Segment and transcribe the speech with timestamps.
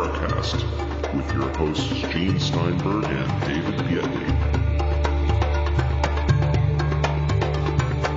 [0.00, 0.64] Paracast
[1.14, 4.30] with your hosts Gene Steinberg and David Biedney.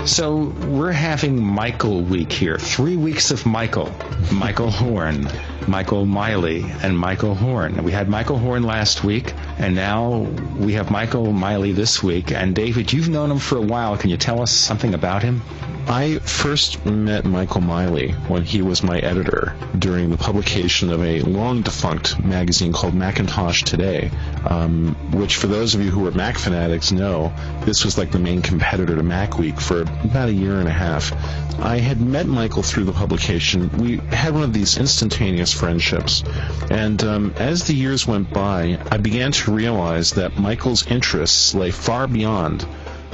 [0.07, 2.57] So we're having Michael week here.
[2.57, 3.93] Three weeks of Michael.
[4.31, 5.27] Michael Horn,
[5.67, 7.83] Michael Miley, and Michael Horn.
[7.83, 10.19] We had Michael Horn last week, and now
[10.57, 12.31] we have Michael Miley this week.
[12.31, 13.97] And David, you've known him for a while.
[13.97, 15.41] Can you tell us something about him?
[15.87, 21.19] I first met Michael Miley when he was my editor during the publication of a
[21.21, 24.09] long defunct magazine called Macintosh Today,
[24.45, 27.33] um, which, for those of you who are Mac fanatics, know
[27.65, 30.73] this was like the main competitor to Mac Week for about a year and a
[30.73, 31.11] half.
[31.59, 33.69] I had met Michael through the publication.
[33.77, 36.23] We had one of these instantaneous friendships,
[36.71, 41.71] and um, as the years went by, I began to realize that Michael's interests lay
[41.71, 42.65] far beyond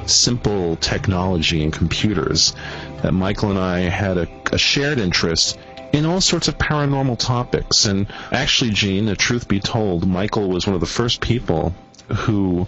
[0.09, 2.53] simple technology and computers,
[3.01, 5.57] that Michael and I had a, a shared interest
[5.93, 7.85] in all sorts of paranormal topics.
[7.85, 11.73] And actually, Gene, the truth be told, Michael was one of the first people
[12.07, 12.67] who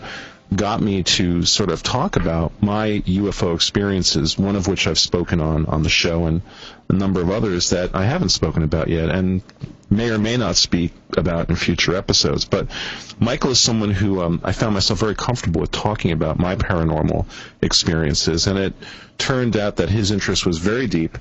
[0.54, 5.40] got me to sort of talk about my UFO experiences, one of which I've spoken
[5.40, 6.42] on on the show, and
[6.90, 9.42] a number of others that I haven't spoken about yet, and
[9.92, 12.46] may or may not speak about in future episodes.
[12.46, 12.68] But
[13.20, 17.26] Michael is someone who um, I found myself very comfortable with talking about my paranormal
[17.62, 18.74] experiences, and it
[19.18, 21.18] turned out that his interest was very deep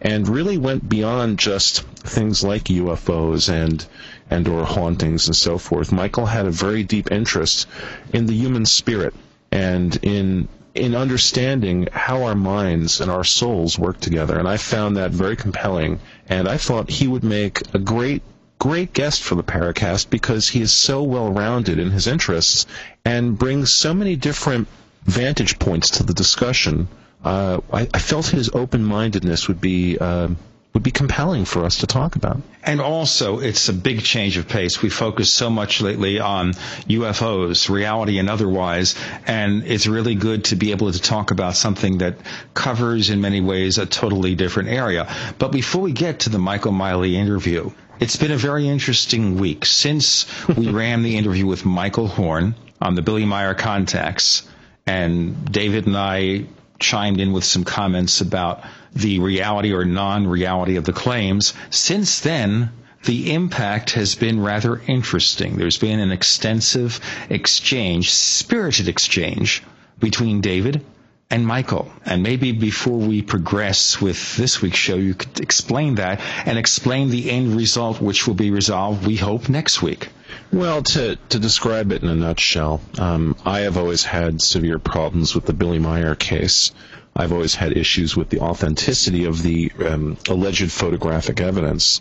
[0.00, 3.84] and really went beyond just things like UFOs and
[4.30, 5.92] and or hauntings and so forth.
[5.92, 7.68] Michael had a very deep interest
[8.14, 9.14] in the human spirit
[9.50, 14.38] and in in understanding how our minds and our souls work together.
[14.38, 16.00] And I found that very compelling.
[16.28, 18.22] And I thought he would make a great,
[18.58, 22.66] great guest for the Paracast because he is so well rounded in his interests
[23.04, 24.68] and brings so many different
[25.04, 26.88] vantage points to the discussion.
[27.24, 29.98] Uh, I, I, felt his open mindedness would be.
[29.98, 30.28] Uh,
[30.72, 32.40] would be compelling for us to talk about.
[32.62, 34.80] And also, it's a big change of pace.
[34.80, 36.52] We focus so much lately on
[36.88, 38.94] UFOs, reality and otherwise,
[39.26, 42.16] and it's really good to be able to talk about something that
[42.54, 45.12] covers in many ways a totally different area.
[45.38, 49.66] But before we get to the Michael Miley interview, it's been a very interesting week
[49.66, 54.42] since we ran the interview with Michael Horn on the Billy Meier contacts,
[54.86, 56.46] and David and I
[56.80, 58.64] chimed in with some comments about
[58.94, 61.54] the reality or non-reality of the claims.
[61.70, 62.70] Since then,
[63.04, 65.56] the impact has been rather interesting.
[65.56, 69.62] There's been an extensive exchange, spirited exchange
[69.98, 70.84] between David
[71.30, 71.90] and Michael.
[72.04, 77.08] And maybe before we progress with this week's show, you could explain that and explain
[77.08, 80.08] the end result, which will be resolved, we hope, next week.
[80.52, 85.34] Well, to, to describe it in a nutshell, um, I have always had severe problems
[85.34, 86.72] with the Billy Meier case.
[87.14, 92.00] I've always had issues with the authenticity of the um, alleged photographic evidence.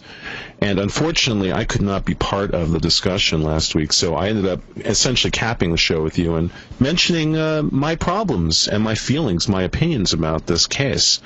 [0.62, 4.46] And unfortunately, I could not be part of the discussion last week, so I ended
[4.46, 6.50] up essentially capping the show with you and
[6.80, 11.20] mentioning uh, my problems and my feelings, my opinions about this case.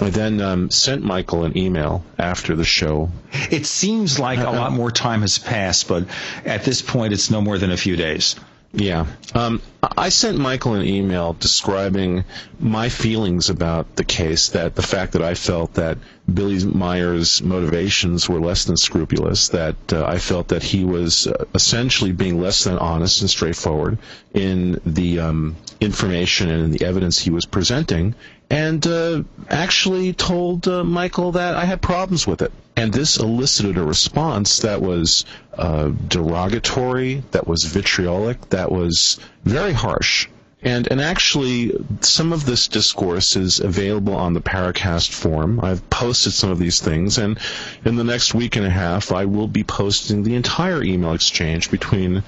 [0.00, 3.10] I then um, sent Michael an email after the show.
[3.50, 6.04] It seems like a lot more time has passed, but
[6.44, 8.36] at this point, it's no more than a few days.
[8.74, 9.06] Yeah.
[9.34, 12.24] Um, I sent Michael an email describing
[12.58, 15.98] my feelings about the case, that the fact that I felt that
[16.32, 21.44] Billy Meier's motivations were less than scrupulous, that uh, I felt that he was uh,
[21.54, 23.98] essentially being less than honest and straightforward
[24.32, 28.14] in the um, information and in the evidence he was presenting,
[28.52, 32.52] and uh, actually told uh, Michael that I had problems with it.
[32.76, 35.24] And this elicited a response that was
[35.54, 40.28] uh, derogatory, that was vitriolic, that was very harsh.
[40.60, 45.58] And, and actually, some of this discourse is available on the Paracast forum.
[45.60, 47.38] I've posted some of these things, and
[47.86, 51.70] in the next week and a half, I will be posting the entire email exchange
[51.70, 52.18] between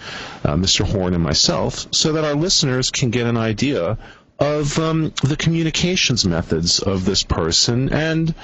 [0.43, 0.85] uh, Mr.
[0.85, 3.99] Horn and myself so that our listeners can get an idea
[4.39, 8.35] of um, the communications methods of this person and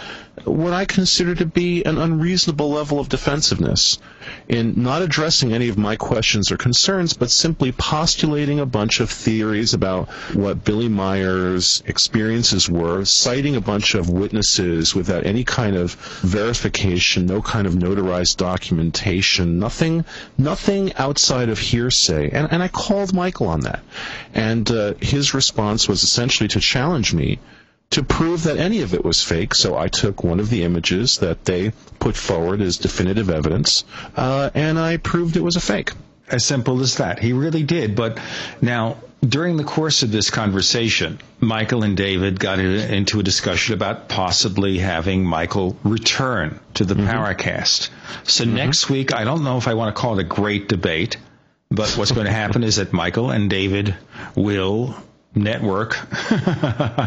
[0.44, 3.98] what I consider to be an unreasonable level of defensiveness
[4.48, 9.10] in not addressing any of my questions or concerns, but simply postulating a bunch of
[9.10, 15.76] theories about what Billy Meier's experiences were, citing a bunch of witnesses without any kind
[15.76, 20.04] of verification, no kind of notarized documentation, nothing,
[20.38, 22.30] nothing outside of hearsay.
[22.30, 23.80] And, and I called Michael on that.
[24.34, 27.38] And uh, his response was essentially to challenge me
[27.90, 29.54] to prove that any of it was fake.
[29.54, 33.84] So I took one of the images that they put forward as definitive evidence,
[34.16, 35.92] uh, and I proved it was a fake.
[36.28, 37.18] As simple as that.
[37.18, 37.96] He really did.
[37.96, 38.20] But
[38.62, 44.08] now, during the course of this conversation, Michael and David got into a discussion about
[44.08, 47.08] possibly having Michael return to the mm-hmm.
[47.08, 47.90] Paracast.
[48.22, 48.54] So mm-hmm.
[48.54, 51.16] next week, I don't know if I want to call it a great debate,
[51.68, 53.96] but what's going to happen is that Michael and David
[54.36, 54.94] will
[55.34, 55.96] network.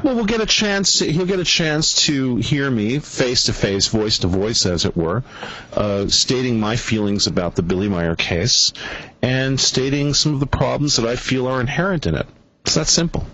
[0.04, 1.00] well, we'll get a chance.
[1.00, 4.96] He'll get a chance to hear me face to face, voice to voice, as it
[4.96, 5.24] were,
[5.74, 8.74] uh, stating my feelings about the Billy Meier case
[9.22, 12.28] and stating some of the problems that I feel are inherent in it.
[12.66, 13.26] It's that simple.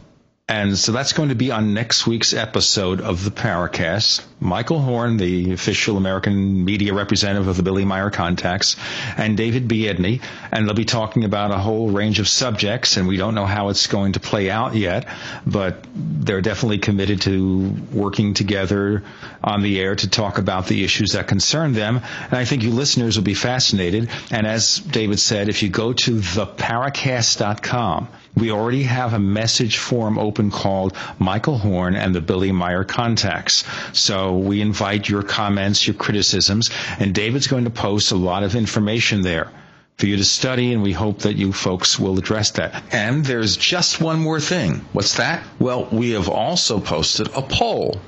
[0.50, 4.26] And so that's going to be on next week's episode of the Paracast.
[4.40, 8.76] Michael Horn, the official American media representative of the Billy Meier Contacts,
[9.16, 10.22] and David Biedney.
[10.52, 13.70] And they'll be talking about a whole range of subjects, and we don't know how
[13.70, 15.08] it's going to play out yet,
[15.46, 19.04] but they're definitely committed to working together
[19.44, 21.98] on the air to talk about the issues that concern them.
[22.24, 24.10] And I think you listeners will be fascinated.
[24.32, 30.18] And as David said, if you go to theparacast.com, we already have a message form
[30.18, 33.64] open called Michael Horn and the Billy Meier Contacts.
[33.94, 38.56] So we invite your comments, your criticisms, and David's going to post a lot of
[38.56, 39.52] information there
[39.98, 42.84] for you to study, and we hope that you folks will address that.
[42.94, 44.86] And there's just one more thing.
[44.94, 45.44] What's that?
[45.60, 48.00] Well, we have also posted a poll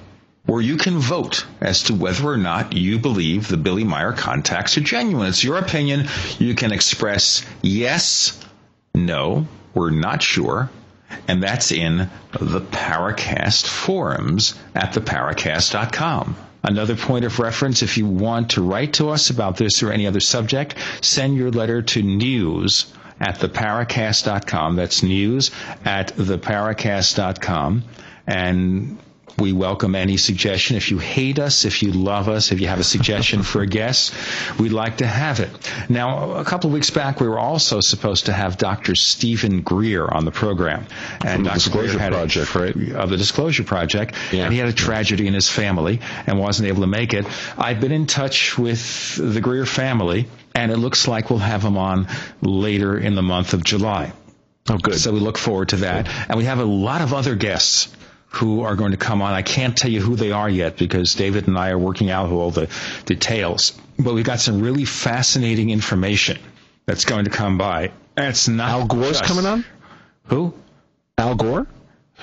[0.46, 4.78] where you can vote as to whether or not you believe the Billy Meier contacts
[4.78, 5.28] are genuine.
[5.28, 6.08] It's your opinion.
[6.40, 8.40] You can express yes,
[8.96, 10.70] no, we're not sure.
[11.28, 16.36] And that's in the Paracast forums at theparacast.com.
[16.64, 20.06] Another point of reference, if you want to write to us about this or any
[20.06, 24.76] other subject, send your letter to news at theparacast.com.
[24.76, 25.52] That's news
[25.84, 27.84] at theparacast.com.
[28.28, 28.98] And
[29.38, 30.78] we welcome any suggestion.
[30.78, 33.68] If you hate us, if you love us, if you have a suggestion for a
[33.68, 34.14] guest,
[34.60, 35.50] we'd like to have it.
[35.90, 38.96] Now, a couple of weeks back, we were also supposed to have Dr.
[38.96, 40.86] Stephen Greer on the program.
[41.26, 42.92] And the Disclosure Project, a, right?
[42.94, 44.16] Of the Disclosure Project.
[44.32, 44.44] Yeah.
[44.44, 47.26] And he had a tragedy in his family and wasn't able to make it.
[47.58, 51.78] I've been in touch with the Greer family, and it looks like we'll have him
[51.78, 52.08] on
[52.42, 54.14] later in the month of July.
[54.70, 54.96] Oh, good.
[54.96, 56.08] So we look forward to that.
[56.30, 57.94] And we have a lot of other guests
[58.32, 59.34] who are going to come on.
[59.34, 62.32] I can't tell you who they are yet because David and I are working out
[62.32, 62.70] all the
[63.06, 63.74] details.
[64.00, 66.40] But we've got some really fascinating information
[66.86, 67.92] that's going to come by.
[68.16, 69.66] And it's not Al Gore's just, coming on.
[70.28, 70.54] Who?
[71.18, 71.68] Al Gore.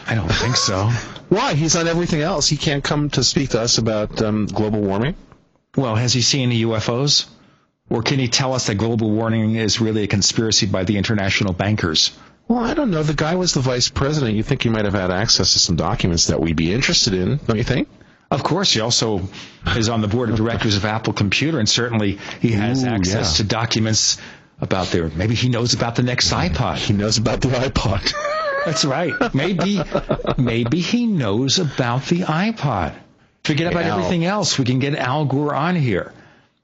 [0.06, 0.86] I don't think so.
[1.28, 1.54] Why?
[1.54, 2.48] He's on everything else.
[2.48, 5.14] He can't come to speak to us about um, global warming.
[5.76, 7.26] Well, has he seen the UFOs?
[7.90, 11.52] Or can he tell us that global warming is really a conspiracy by the international
[11.52, 12.12] bankers?
[12.48, 13.02] Well, I don't know.
[13.02, 14.36] The guy was the vice president.
[14.36, 17.38] You think he might have had access to some documents that we'd be interested in,
[17.46, 17.88] don't you think?
[18.30, 19.28] Of course, he also
[19.76, 23.32] is on the board of directors of Apple Computer, and certainly he has Ooh, access
[23.32, 23.36] yeah.
[23.44, 24.18] to documents
[24.60, 25.08] about their.
[25.08, 26.76] Maybe he knows about the next iPod.
[26.76, 28.12] He knows about the iPod.
[28.64, 29.12] That's right.
[29.34, 29.80] Maybe,
[30.36, 32.94] maybe he knows about the iPod.
[33.44, 33.98] Forget about Al.
[33.98, 34.58] everything else.
[34.58, 36.12] We can get Al Gore on here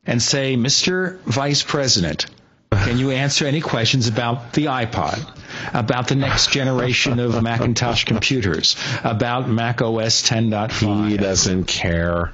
[0.06, 1.19] and say, Mr.
[1.20, 2.26] Vice President,
[2.70, 5.25] can you answer any questions about the iPod?
[5.72, 11.08] About the next generation of Macintosh computers, about Mac OS 10.5.
[11.08, 12.32] He doesn't care.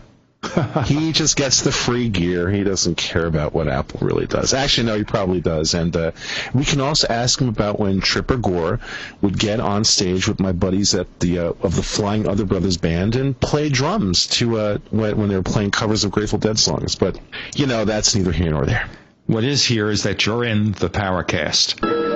[0.87, 2.49] he just gets the free gear.
[2.49, 4.55] He doesn't care about what Apple really does.
[4.55, 5.75] Actually, no, he probably does.
[5.75, 6.13] And uh,
[6.55, 8.81] we can also ask him about when Tipper Gore
[9.21, 12.79] would get on stage with my buddies at the uh, of the Flying Other Brothers
[12.79, 16.59] band and play drums to uh, when, when they were playing covers of Grateful Dead
[16.59, 16.95] songs.
[16.95, 17.21] But
[17.55, 18.89] you know, that's neither here nor there.
[19.27, 22.10] What is here is that you're in the Paracast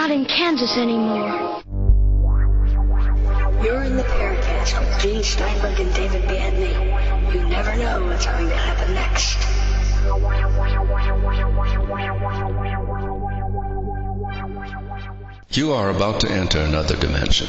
[0.00, 1.62] not in Kansas anymore.
[3.62, 6.72] You're in the Paracast with Gene Steinberg and David Biedney.
[7.34, 9.36] You never know what's going to happen next.
[15.54, 17.48] You are about to enter another dimension.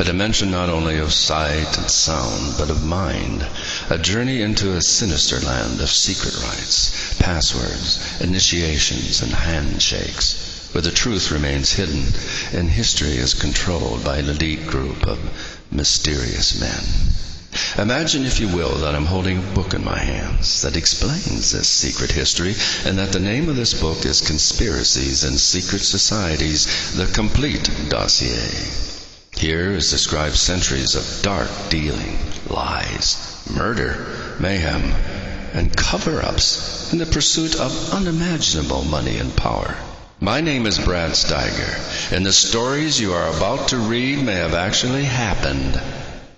[0.00, 3.46] A dimension not only of sight and sound, but of mind.
[3.90, 10.90] A journey into a sinister land of secret rites, passwords, initiations, and handshakes where the
[10.90, 12.02] truth remains hidden
[12.52, 15.20] and history is controlled by an elite group of
[15.70, 16.82] mysterious men.
[17.78, 21.68] Imagine, if you will, that I'm holding a book in my hands that explains this
[21.68, 27.06] secret history, and that the name of this book is Conspiracies and Secret Societies, the
[27.06, 28.50] Complete Dossier.
[29.36, 32.18] Here is described centuries of dark dealing,
[32.50, 34.82] lies, murder, mayhem,
[35.52, 39.76] and cover ups in the pursuit of unimaginable money and power.
[40.24, 44.54] My name is Brad Steiger, and the stories you are about to read may have
[44.54, 45.78] actually happened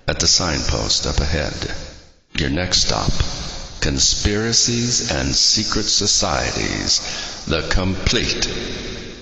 [0.09, 1.55] at the signpost up ahead.
[2.37, 3.13] Your next stop
[3.81, 8.51] Conspiracies and Secret Societies, the complete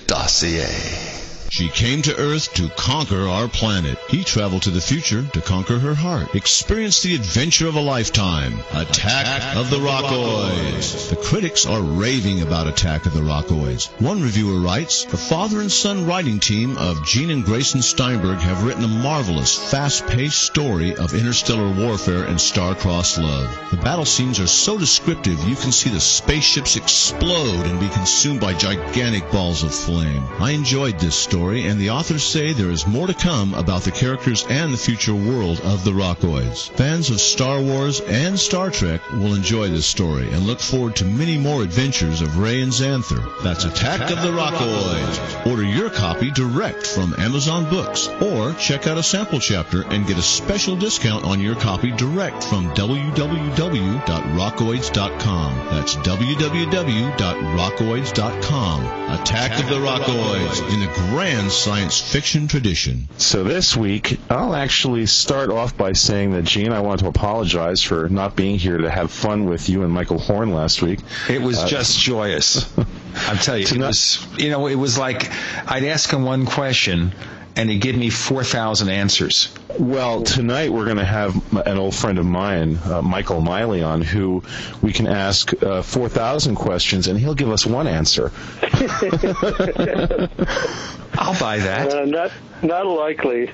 [0.07, 1.24] dossier.
[1.55, 3.97] She came to Earth to conquer our planet.
[4.09, 6.35] He traveled to the future to conquer her heart.
[6.35, 8.59] Experience the adventure of a lifetime.
[8.73, 11.09] Attack, of the Rockoids.
[11.09, 13.87] The critics are raving about Attack of the Rockoids.
[14.01, 18.65] One reviewer writes, The father and son writing team of Gene and Grayson Steinberg have
[18.65, 23.71] written a marvelous, fast-paced story of interstellar warfare and star-crossed love.
[23.71, 28.41] The battle scenes are so descriptive you can see the spaceships explode and be consumed
[28.41, 30.25] by gigantic balls of flame.
[30.39, 33.91] I enjoyed this story, and the authors say there is more to come about the
[33.91, 36.71] characters and the future world of the Rockoids.
[36.71, 41.05] Fans of Star Wars and Star Trek will enjoy this story and look forward to
[41.05, 43.43] many more adventures of Ray and Xanther.
[43.43, 45.45] That's Attack of the Rockoids.
[45.45, 50.17] Order your copy direct from Amazon Books or check out a sample chapter and get
[50.17, 55.67] a special discount on your copy direct from www.rockoids.com.
[55.69, 58.85] That's www.rockoids.com.
[59.19, 60.87] Attack of the Rockoids in the
[61.25, 63.07] grand science fiction tradition.
[63.17, 67.81] So this week, I'll actually start off by saying that, Gene, I want to apologize
[67.81, 70.99] for not being here to have fun with you and Michael Horn last week.
[71.27, 72.71] It was uh, just joyous.
[73.15, 75.31] I'm telling you, it was, you know, it was like
[75.67, 77.11] I'd ask him one question
[77.55, 79.51] and he'd give me 4,000 answers.
[79.79, 84.03] Well, tonight we're going to have an old friend of mine, uh, Michael Miley, on
[84.03, 84.43] who
[84.83, 88.31] we can ask uh, 4,000 questions and he'll give us one answer.
[91.25, 91.93] I'll buy that.
[91.93, 93.51] Uh, not, not likely.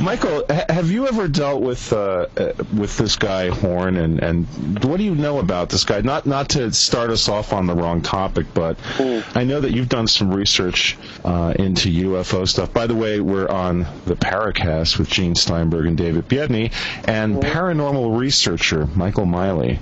[0.00, 4.46] Michael, have you ever dealt with uh, uh, with this guy Horn, and, and
[4.84, 6.00] what do you know about this guy?
[6.00, 9.24] Not not to start us off on the wrong topic, but mm.
[9.36, 12.72] I know that you've done some research uh, into UFO stuff.
[12.72, 16.72] By the way, we're on the Paracast with Gene Steinberg and David Biedney,
[17.04, 17.40] and mm.
[17.42, 19.80] paranormal researcher Michael Miley,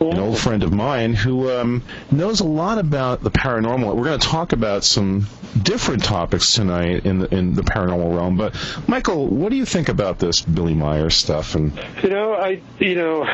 [0.00, 0.12] mm.
[0.12, 3.94] an old friend of mine who um, knows a lot about the paranormal.
[3.94, 5.28] We're going to talk about some
[5.60, 8.54] different topics tonight in the in the paranormal realm, but
[8.88, 11.54] Michael what do you think about this Billy Meier stuff?
[11.54, 13.24] And you know, I you know,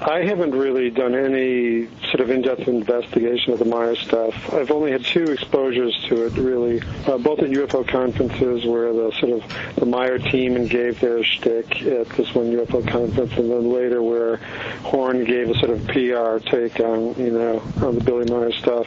[0.00, 4.52] I haven't really done any sort of in-depth investigation of the Meier stuff.
[4.54, 9.10] I've only had two exposures to it, really, uh, both at UFO conferences where the
[9.18, 13.72] sort of the Meier team gave their shtick at this one UFO conference, and then
[13.72, 14.36] later where
[14.84, 18.86] Horn gave a sort of PR take on you know on the Billy Meier stuff.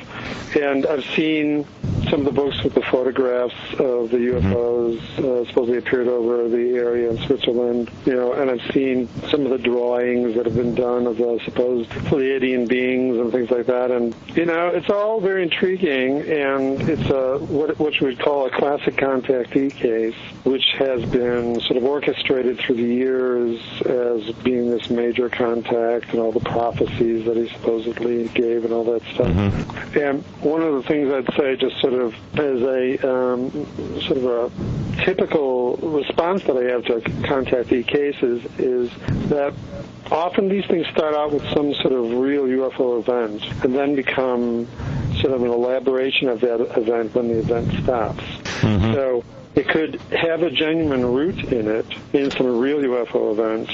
[0.56, 1.66] And I've seen
[2.10, 5.26] some of the books with the photographs of the UFOs mm-hmm.
[5.26, 9.52] uh, supposedly appeared over the area in Switzerland, you know, and I've seen some of
[9.52, 13.92] the drawings that have been done of the supposed Pleiadian beings and things like that,
[13.92, 18.46] and you know, it's all very intriguing, and it's a what what you would call
[18.46, 24.70] a classic contactee case, which has been sort of orchestrated through the years as being
[24.70, 29.28] this major contact and all the prophecies that he supposedly gave and all that stuff.
[29.28, 30.00] Mm-hmm.
[30.00, 33.52] And one of the things I'd say, just sort of as a um,
[34.02, 38.92] sort of a typical response that I have to contactee cases, is
[39.30, 39.54] that
[40.12, 44.68] often these things start out with some sort of real UFO event and then become
[45.20, 48.24] sort of an elaboration of that event when the event stops.
[48.62, 48.94] Mm-hmm.
[48.94, 49.24] So
[49.56, 53.70] it could have a genuine root in it, in some real UFO event,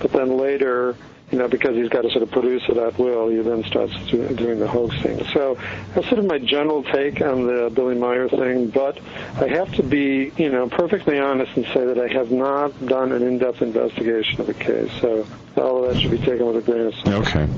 [0.00, 0.96] but then later
[1.30, 3.94] you know, because he's got to sort of produce it at will, he then starts
[4.06, 5.24] doing the hoaxing.
[5.32, 5.58] So
[5.94, 8.98] that's sort of my general take on the Billy Meier thing, but
[9.36, 13.12] I have to be, you know, perfectly honest and say that I have not done
[13.12, 14.90] an in-depth investigation of the case.
[15.00, 17.28] So all of that should be taken with a grain of salt.
[17.28, 17.48] Okay.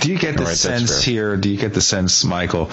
[0.00, 2.70] Do you get the right, sense here, do you get the sense, Michael,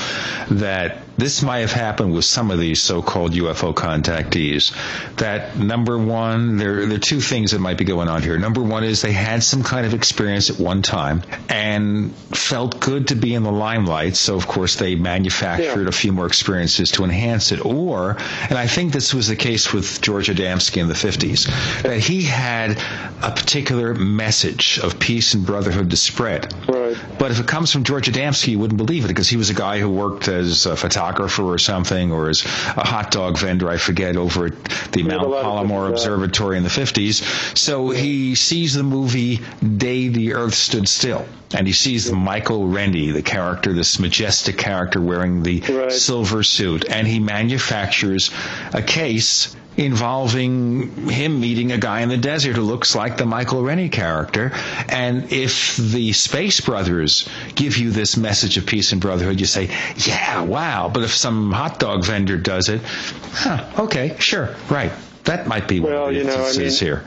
[0.52, 4.76] that this might have happened with some of these so-called UFO contactees?
[5.18, 8.38] That number one, there, there are two things that might be going on here.
[8.38, 13.08] Number one is they had some kind of experience at one time and felt good
[13.10, 15.90] to be in the limelight, so of course they manufactured yeah.
[15.90, 17.66] a few more experiences to enhance it.
[17.66, 18.18] Or,
[18.50, 22.24] and I think this was the case with George Adamski in the 50s, that he
[22.24, 22.78] had
[23.22, 26.54] a particular message of peace and brotherhood to spread.
[26.68, 26.98] Right.
[27.18, 29.54] But if it comes from George Adamski, you wouldn't believe it because he was a
[29.54, 33.78] guy who worked as a photographer or something, or as a hot dog vendor, I
[33.78, 37.58] forget, over at the Mount Palomar Observatory in the 50s.
[37.58, 43.12] So he sees the movie Day the Earth Stood Still, and he sees Michael Rennie,
[43.12, 45.92] the character, this majestic character wearing the right.
[45.92, 48.32] silver suit, and he manufactures
[48.74, 53.62] a case involving him meeting a guy in the desert who looks like the Michael
[53.62, 54.52] Rennie character.
[54.88, 59.70] And if the Space Brothers give you this message of peace and brotherhood, you say,
[59.98, 60.90] yeah, wow.
[60.94, 64.92] But if some hot dog vendor does it, huh, okay, sure, right.
[65.26, 66.98] That might be well, one of the you know, I mean, here.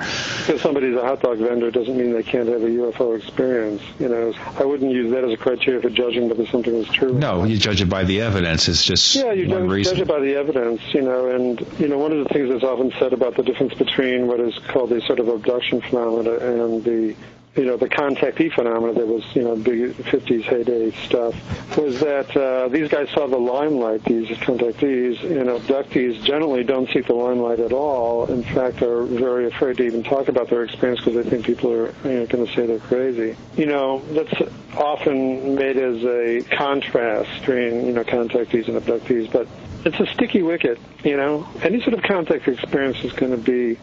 [0.46, 3.80] Because somebody's a hot dog vendor doesn't mean they can't have a UFO experience.
[4.00, 7.12] You know, I wouldn't use that as a criteria for judging whether something is true.
[7.12, 8.68] No, you judge it by the evidence.
[8.68, 9.94] It's just Yeah, you judge, reason.
[9.94, 12.64] judge it by the evidence, you know, and you know one of the things that's
[12.64, 16.82] often said about the difference between what is called the sort of abduction phenomena and
[16.82, 17.14] the
[17.58, 21.34] you know the contactee phenomena that was you know big 50s heyday stuff
[21.76, 24.04] was that uh, these guys saw the limelight.
[24.04, 28.26] These contactees and abductees generally don't seek the limelight at all.
[28.26, 31.72] In fact, are very afraid to even talk about their experience because they think people
[31.72, 33.36] are you know, going to say they're crazy.
[33.56, 34.34] You know that's
[34.76, 39.48] often made as a contrast between you know contactees and abductees, but
[39.84, 40.78] it's a sticky wicket.
[41.02, 43.80] You know, any sort of contact experience is going to be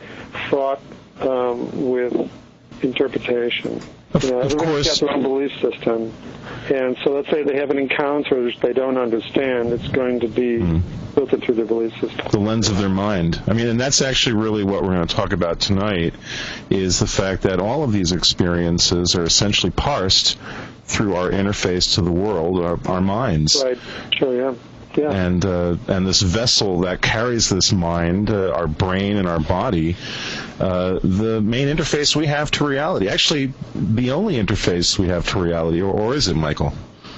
[0.50, 0.82] fraught
[1.20, 2.32] um, with
[2.82, 3.82] interpretation.
[4.14, 5.00] Of- you know, everybody's course.
[5.02, 6.14] got their own belief system,
[6.70, 9.74] and so let's say they have an encounter they don't understand.
[9.74, 10.80] It's going to be Hmm.
[11.14, 12.26] filtered through their belief system.
[12.32, 13.42] the lens of their mind.
[13.48, 16.14] I mean, and that's actually really what we're going to talk about tonight
[16.70, 20.38] is the fact that all of these experiences are essentially parsed
[20.86, 23.62] through our interface to the world, our, our minds.
[23.64, 23.78] Right?
[24.18, 24.34] Sure.
[24.36, 24.54] Yeah.
[24.96, 25.12] Yeah.
[25.12, 29.98] And uh, and this vessel that carries this mind, uh, our brain and our body,
[30.60, 33.10] uh, the main interface we have to reality.
[33.10, 36.74] Actually, the only interface we have to reality, or, or is it, Michael?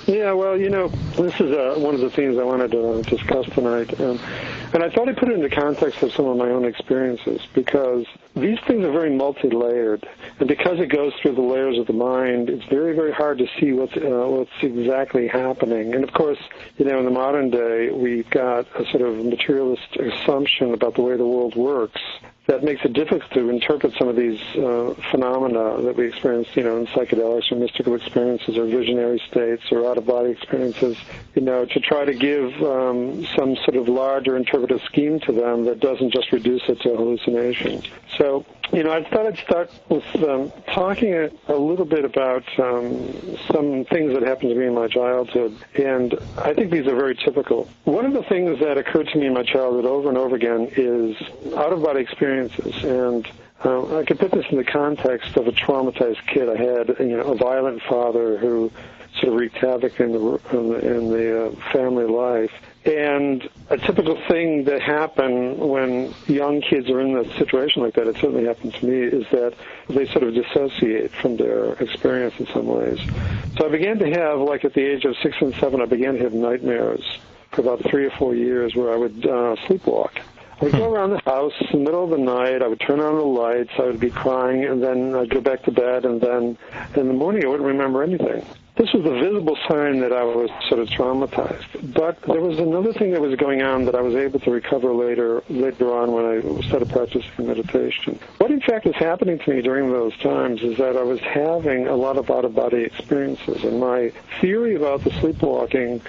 [0.07, 3.45] Yeah, well, you know, this is uh, one of the themes I wanted to discuss
[3.47, 3.99] tonight.
[3.99, 4.17] Um,
[4.73, 8.05] and I thought I'd put it into context of some of my own experiences because
[8.33, 10.07] these things are very multi-layered.
[10.39, 13.47] And because it goes through the layers of the mind, it's very, very hard to
[13.59, 15.93] see what's, uh, what's exactly happening.
[15.93, 16.39] And of course,
[16.77, 21.01] you know, in the modern day, we've got a sort of materialist assumption about the
[21.01, 22.01] way the world works
[22.47, 26.63] that makes it difficult to interpret some of these uh, phenomena that we experience, you
[26.63, 30.97] know, in psychedelics or mystical experiences or visionary states or out-of-body experiences,
[31.35, 35.65] you know, to try to give um, some sort of larger interpretive scheme to them
[35.65, 37.83] that doesn't just reduce it to hallucination.
[38.17, 42.43] So, you know, I thought I'd start with um, talking a, a little bit about
[42.59, 46.95] um, some things that happened to me in my childhood, and I think these are
[46.95, 47.69] very typical.
[47.83, 50.69] One of the things that occurred to me in my childhood over and over again
[50.75, 51.15] is
[51.55, 52.01] out-of-body
[52.45, 53.27] experiences, and
[53.65, 56.49] uh, I could put this in the context of a traumatized kid.
[56.49, 58.71] I had, you know, a violent father who
[59.19, 62.51] sort of wreaked havoc in the in the, in the uh, family life.
[62.85, 68.07] And a typical thing that happen when young kids are in a situation like that,
[68.07, 69.55] it certainly happened to me, is that
[69.89, 72.99] they sort of dissociate from their experience in some ways.
[73.57, 76.13] So I began to have, like at the age of six and seven, I began
[76.13, 77.03] to have nightmares
[77.51, 80.11] for about three or four years where I would uh, sleepwalk.
[80.59, 80.95] I would go hmm.
[80.95, 82.61] around the house in the middle of the night.
[82.63, 83.71] I would turn on the lights.
[83.77, 86.05] I would be crying, and then I'd go back to bed.
[86.05, 86.57] And then
[86.95, 88.43] in the morning, I wouldn't remember anything.
[88.77, 91.93] This was a visible sign that I was sort of traumatized.
[91.93, 94.93] But there was another thing that was going on that I was able to recover
[94.93, 98.19] later later on when I started practicing meditation.
[98.37, 101.87] What in fact was happening to me during those times is that I was having
[101.87, 103.63] a lot of out-of-body experiences.
[103.63, 104.11] And my
[104.41, 106.01] theory about the sleepwalking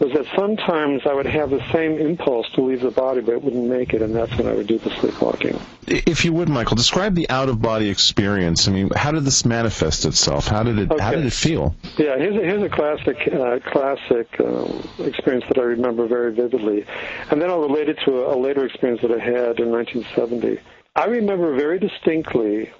[0.00, 3.42] was that sometimes I would have the same impulse to leave the body, but it
[3.42, 5.58] wouldn't make it, and that's when I would do the sleepwalking.
[5.86, 8.66] If you would, Michael, describe the out-of-body experience.
[8.66, 10.48] I mean, how did this manifest itself?
[10.48, 11.76] How did it How did it feel?
[11.96, 16.84] Yeah, here's a, here's a classic uh, classic um, experience that I remember very vividly,
[17.30, 20.58] and then I'll relate it to a, a later experience that I had in 1970.
[20.96, 22.72] I remember very distinctly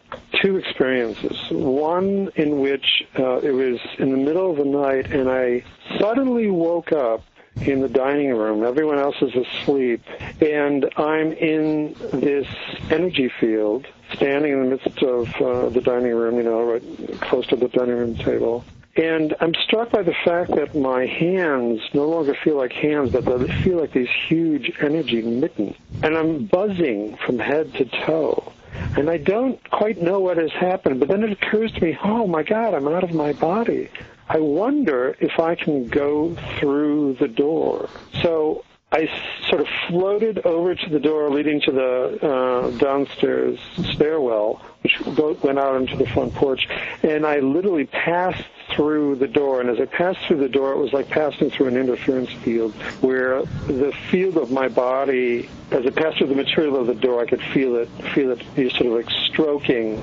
[0.42, 1.36] two experiences.
[1.50, 5.62] One in which uh, it was in the middle of the night, and I
[6.00, 7.22] suddenly woke up
[7.56, 8.64] in the dining room.
[8.64, 10.02] Everyone else is asleep,
[10.40, 12.46] and I'm in this
[12.90, 17.46] energy field, standing in the midst of uh, the dining room, you know, right close
[17.48, 18.64] to the dining room table.
[18.96, 23.24] And I'm struck by the fact that my hands no longer feel like hands, but
[23.24, 25.76] they feel like these huge energy mittens.
[26.02, 28.52] And I'm buzzing from head to toe.
[28.96, 32.26] And I don't quite know what has happened, but then it occurs to me, oh
[32.26, 33.88] my God, I'm out of my body.
[34.28, 37.88] I wonder if I can go through the door.
[38.22, 39.08] So I
[39.48, 43.58] sort of floated over to the door leading to the uh, downstairs
[43.92, 46.68] stairwell, which went out into the front porch,
[47.02, 48.44] and I literally passed
[48.74, 49.60] through the door.
[49.60, 52.74] And as I passed through the door, it was like passing through an interference field,
[53.00, 57.20] where the field of my body, as I passed through the material of the door,
[57.20, 60.02] I could feel it, feel it, you sort of like stroking,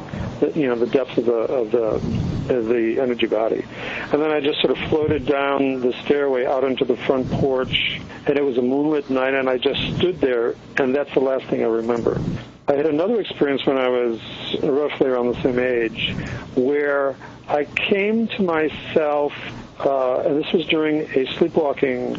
[0.56, 3.64] you know, the depth of the of the of the energy body.
[4.12, 8.02] And then I just sort of floated down the stairway out into the front porch,
[8.28, 11.46] and it was a moonlit night, and I just stood there, and that's the last
[11.46, 12.20] thing I remember.
[12.66, 14.20] I had another experience when I was
[14.64, 16.16] roughly around the same age,
[16.56, 17.16] where
[17.50, 19.34] I came to myself,
[19.80, 22.18] uh, and this was during a sleepwalking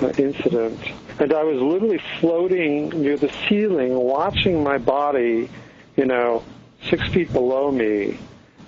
[0.00, 0.80] uh, incident.
[1.18, 5.50] And I was literally floating near the ceiling, watching my body,
[5.96, 6.42] you know,
[6.88, 8.18] six feet below me,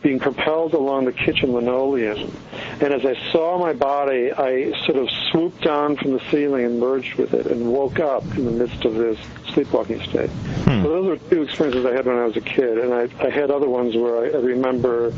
[0.02, 2.30] being propelled along the kitchen linoleum.
[2.80, 6.80] And as I saw my body, I sort of swooped down from the ceiling and
[6.80, 9.18] merged with it and woke up in the midst of this
[9.52, 10.30] sleepwalking state.
[10.30, 10.82] Hmm.
[10.82, 12.78] So those are two experiences I had when I was a kid.
[12.78, 15.12] And I, I had other ones where I, I remember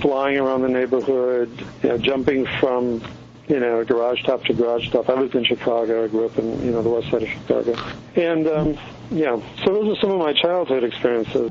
[0.00, 1.50] flying around the neighborhood,
[1.82, 3.02] you know, jumping from
[3.48, 5.10] you know, garage top to garage top.
[5.10, 6.04] I lived in Chicago.
[6.04, 7.76] I grew up in, you know, the west side of Chicago.
[8.14, 8.78] And, um,
[9.10, 11.50] yeah, so those are some of my childhood experiences.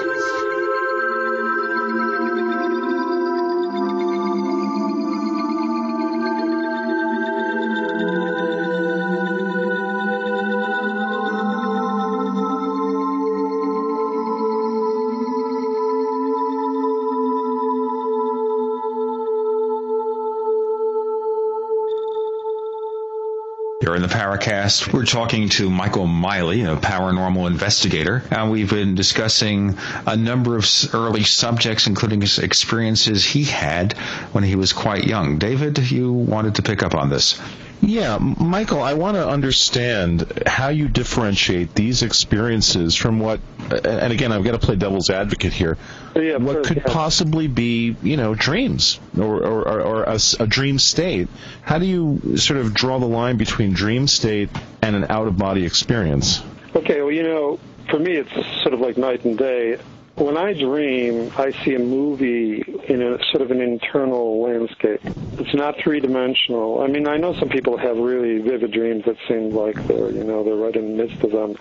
[23.95, 29.77] In the Paracast, we're talking to Michael Miley, a paranormal investigator, and we've been discussing
[30.07, 33.93] a number of early subjects, including his experiences he had
[34.31, 35.39] when he was quite young.
[35.39, 37.39] David, you wanted to pick up on this.
[37.81, 43.39] Yeah, Michael, I want to understand how you differentiate these experiences from what,
[43.71, 45.77] and again, I've got to play devil's advocate here.
[46.15, 46.83] Yeah, what could yeah.
[46.85, 51.27] possibly be, you know, dreams or, or, or, or a, a, dream state?
[51.63, 54.49] How do you sort of draw the line between dream state
[54.83, 56.43] and an out of body experience?
[56.75, 59.79] Okay, well, you know, for me, it's sort of like night and day
[60.15, 64.99] when I dream, I see a movie in a sort of an internal landscape.
[65.39, 66.81] It's not three dimensional.
[66.81, 70.23] I mean, I know some people have really vivid dreams that seem like they're, you
[70.23, 71.57] know, they're right in the midst of them.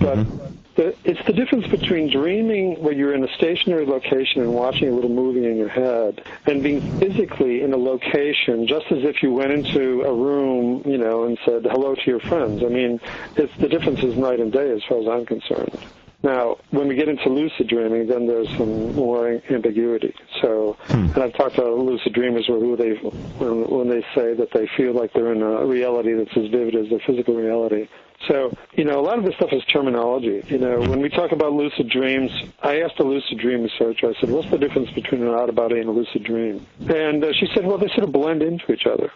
[0.00, 0.54] But mm-hmm.
[0.74, 4.92] the, it's the difference between dreaming where you're in a stationary location and watching a
[4.92, 9.32] little movie in your head and being physically in a location just as if you
[9.32, 12.62] went into a room, you know, and said hello to your friends.
[12.62, 13.00] I mean,
[13.36, 15.78] it's the difference is night and day as far as I'm concerned.
[16.24, 20.14] Now, when we get into lucid dreaming, then there's some more ambiguity.
[20.40, 21.10] So, hmm.
[21.14, 24.94] and I've talked to lucid dreamers who they, when, when they say that they feel
[24.94, 27.88] like they're in a reality that's as vivid as their physical reality.
[28.26, 30.42] So, you know, a lot of this stuff is terminology.
[30.48, 32.30] You know, when we talk about lucid dreams,
[32.62, 35.54] I asked a lucid dream researcher, I said, what's the difference between an out of
[35.54, 36.66] body and a lucid dream?
[36.88, 39.12] And uh, she said, well, they sort of blend into each other.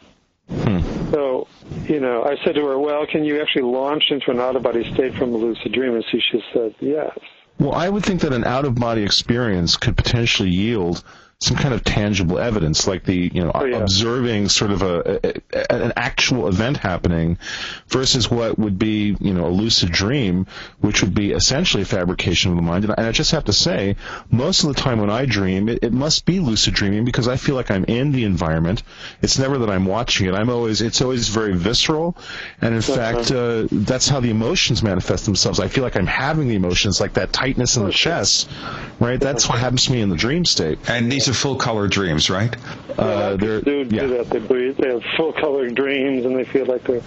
[0.51, 1.11] Hmm.
[1.11, 1.47] So,
[1.87, 5.15] you know, I said to her, well, can you actually launch into an out-of-body state
[5.15, 5.95] from a lucid dream?
[5.95, 7.19] And she said, yes.
[7.59, 11.03] Well, I would think that an out-of-body experience could potentially yield
[11.41, 13.77] some kind of tangible evidence, like the you know oh, yeah.
[13.77, 15.21] observing sort of a,
[15.53, 17.39] a, an actual event happening,
[17.87, 20.49] versus what would be you know a lucid dream,
[20.81, 22.85] which would be essentially a fabrication of the mind.
[22.85, 23.95] And I, and I just have to say,
[24.33, 27.37] most of the time when I dream, it, it, must be lucid dreaming because I
[27.37, 28.83] feel like I'm in the environment.
[29.23, 30.35] It's never that I'm watching it.
[30.35, 32.17] I'm always it's always very visceral,
[32.61, 35.61] and in fact, uh, that's how the emotions manifest themselves.
[35.61, 38.51] I feel like I'm having the emotions, like that tightness in the chest,
[38.99, 39.21] right?
[39.21, 40.81] That's what happens to me in the dream state.
[40.91, 42.55] And these are full color dreams, right?
[42.99, 44.07] Uh, yeah, do, do yeah.
[44.07, 44.31] that.
[44.31, 47.03] They, breathe, they have full color dreams and they feel like they're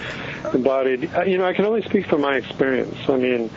[0.54, 1.14] embodied.
[1.14, 2.98] Uh, you know, I can only speak from my experience.
[3.10, 3.50] I mean,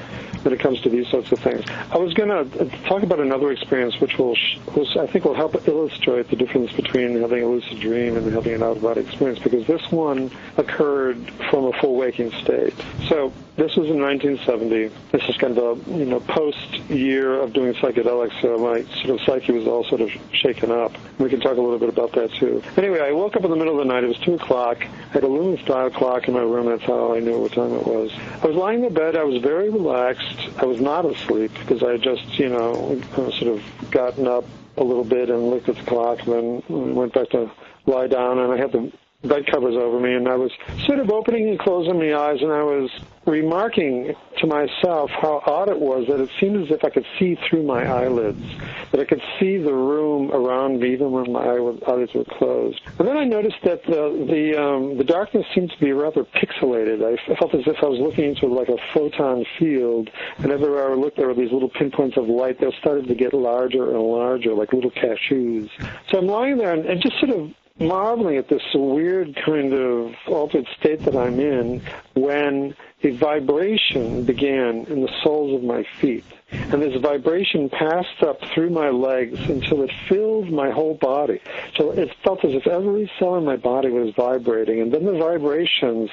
[0.44, 1.64] when it comes to these sorts of things.
[1.90, 4.36] I was going to talk about another experience which will,
[4.74, 8.54] will, I think will help illustrate the difference between having a lucid dream and having
[8.54, 12.74] an out-of-body experience because this one occurred from a full waking state.
[13.08, 14.90] So this was in 1970.
[15.12, 19.10] This is kind of a you know post year of doing psychedelics, so my sort
[19.10, 20.92] of psyche was all sort of shaken up.
[21.18, 22.62] We can talk a little bit about that too.
[22.76, 24.02] Anyway, I woke up in the middle of the night.
[24.02, 24.82] It was two o'clock.
[24.82, 26.66] I had a lumen style clock in my room.
[26.66, 28.10] That's how I knew what time it was.
[28.42, 29.16] I was lying in bed.
[29.16, 30.48] I was very relaxed.
[30.58, 34.44] I was not asleep because I had just you know uh, sort of gotten up
[34.76, 37.50] a little bit and looked at the clock, and then went back to
[37.86, 38.90] lie down, and I had the
[39.28, 40.52] bed covers over me, and I was
[40.86, 42.90] sort of opening and closing my eyes, and I was
[43.26, 47.38] remarking to myself how odd it was that it seemed as if I could see
[47.48, 48.42] through my eyelids,
[48.90, 52.80] that I could see the room around me even when my eyelids were closed.
[52.98, 57.02] And then I noticed that the the, um, the darkness seemed to be rather pixelated.
[57.02, 60.94] I felt as if I was looking into like a photon field, and everywhere I
[60.94, 64.52] looked, there were these little pinpoints of light that started to get larger and larger,
[64.54, 65.70] like little cashews.
[66.10, 70.14] So I'm lying there and, and just sort of marveling at this weird kind of
[70.28, 71.82] altered state that I'm in
[72.14, 76.24] when a vibration began in the soles of my feet.
[76.52, 81.40] And this vibration passed up through my legs until it filled my whole body.
[81.76, 84.80] So it felt as if every cell in my body was vibrating.
[84.80, 86.10] And then the vibrations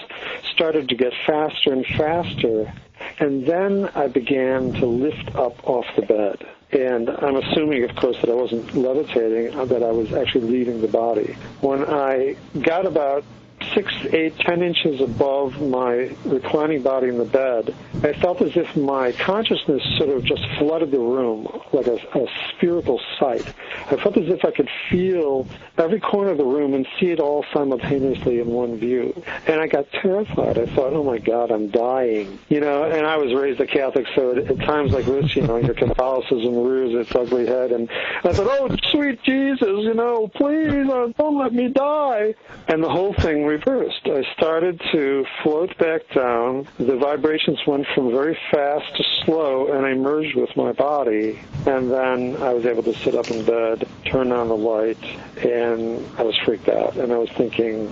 [0.54, 2.74] started to get faster and faster
[3.20, 6.46] and then I began to lift up off the bed.
[6.74, 10.80] And I'm assuming, of course, that I wasn't levitating, uh, that I was actually leaving
[10.80, 11.36] the body.
[11.60, 13.26] When I got about
[13.74, 18.76] six, eight, ten inches above my reclining body in the bed, I felt as if
[18.76, 23.46] my consciousness sort of just flooded the room like a, a spherical sight.
[23.90, 25.48] I felt as if I could feel
[25.78, 29.14] every corner of the room and see it all simultaneously in one view.
[29.48, 30.58] And I got terrified.
[30.58, 32.40] I thought, oh my God, I'm dying.
[32.50, 35.44] You know, and I was raised a Catholic, so at, at times like this, you
[35.44, 37.72] know, your Catholicism rears its ugly head.
[37.72, 37.90] And
[38.24, 42.36] I thought, oh, sweet Jesus, you know, please uh, don't let me die.
[42.68, 44.02] And the whole thing reversed.
[44.06, 46.68] I started to float back down.
[46.78, 51.40] The vibrations went from very fast to slow, and I merged with my body.
[51.66, 55.04] And then I was able to sit up in bed, turn on the light,
[55.44, 56.96] and I was freaked out.
[56.96, 57.88] And I was thinking,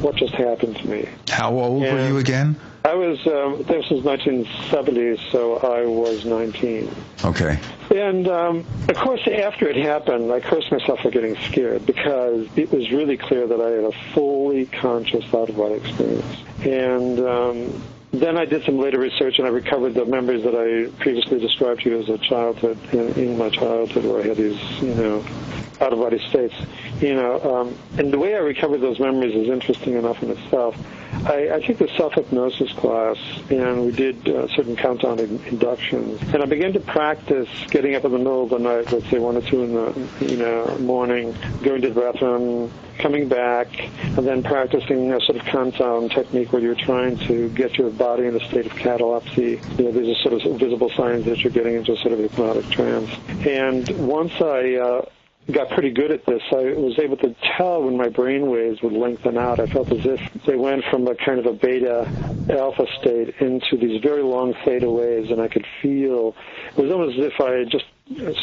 [0.00, 1.08] what just happened to me?
[1.28, 2.58] How old were you again?
[2.84, 6.90] I was, um, this was 1970s, so I was 19.
[7.24, 7.58] Okay.
[7.94, 12.72] And um, of course, after it happened, I cursed myself for getting scared because it
[12.72, 16.36] was really clear that I had a fully conscious out of body experience.
[16.62, 20.90] And um, then I did some later research and I recovered the memories that I
[21.00, 24.94] previously described to you as a childhood, in, my childhood, where I had these, you
[24.94, 25.24] know,
[25.80, 26.54] out of body states.
[27.00, 30.76] You know, um, and the way I recovered those memories is interesting enough in itself.
[31.12, 33.16] I, I took the self hypnosis class,
[33.48, 38.04] and we did uh, certain countdown in- inductions, and I began to practice getting up
[38.04, 40.78] in the middle of the night, let's say one or two in the you know
[40.78, 42.70] morning, going to the bathroom,
[43.00, 43.68] coming back,
[44.16, 48.26] and then practicing a sort of countdown technique where you're trying to get your body
[48.26, 49.60] in a state of catalepsy.
[49.78, 52.18] You know, these are sort of visible signs that you're getting into a sort of
[52.18, 53.10] hypnotic trance.
[53.46, 55.04] And once I uh,
[55.50, 56.42] got pretty good at this.
[56.52, 59.58] I was able to tell when my brain waves would lengthen out.
[59.58, 62.06] I felt as if they went from a kind of a beta
[62.50, 66.34] alpha state into these very long theta waves, and I could feel
[66.76, 67.84] it was almost as if I had just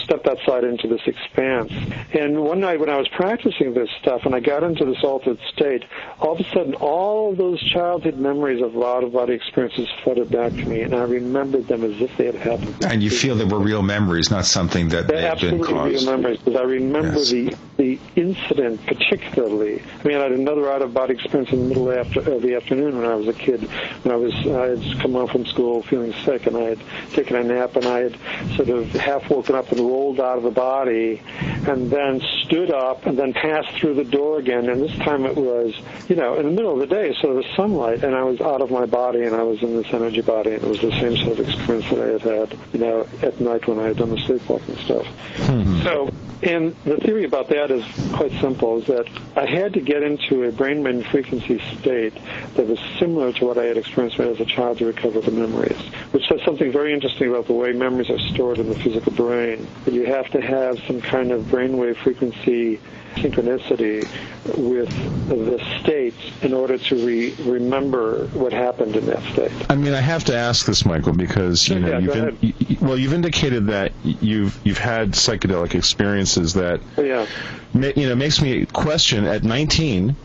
[0.03, 1.71] stepped outside into this expanse.
[2.13, 5.37] And one night when I was practicing this stuff and I got into this altered
[5.53, 5.83] state,
[6.19, 10.31] all of a sudden all of those childhood memories of out of body experiences flooded
[10.31, 12.85] back to me, and I remembered them as if they had happened.
[12.85, 15.93] And you feel they were real memories, not something that They're been absolutely caused.
[16.05, 17.29] real memories because I remember Yes.
[17.31, 19.83] the the incident particularly.
[20.03, 22.41] I mean, I had another out of body experience in the middle of, after, of
[22.41, 23.61] the afternoon when I was a kid.
[24.01, 26.79] When I was I had come home from school feeling sick, and I had
[27.13, 28.17] taken a nap, and I had
[28.55, 33.05] sort of half woken up and rolled out of the body, and then stood up,
[33.05, 34.69] and then passed through the door again.
[34.69, 35.75] And this time it was,
[36.07, 38.39] you know, in the middle of the day, so there was sunlight, and I was
[38.39, 40.91] out of my body, and I was in this energy body, and it was the
[40.91, 43.97] same sort of experience that I had had, you know, at night when I had
[43.97, 45.05] done the sleepwalking stuff.
[45.05, 45.81] Hmm.
[45.81, 46.09] So,
[46.43, 50.43] and the theory about that is quite simple: is that I had to get into
[50.43, 52.13] a brain mind frequency state
[52.55, 55.79] that was similar to what I had experienced as a child to recover the memories,
[56.11, 59.67] which says something very interesting about the way memories are stored in the physical brain.
[59.85, 62.79] That you have to have some kind of brainwave frequency
[63.21, 64.07] synchronicity
[64.57, 64.89] with
[65.29, 69.51] the state in order to re- remember what happened in that state.
[69.69, 72.53] I mean, I have to ask this, Michael, because you know Yeah, you've in, y-
[72.69, 77.25] y- well, you've indicated that you've you've had psychedelic experiences that Yeah.
[77.73, 80.15] ma- you know makes me question at 19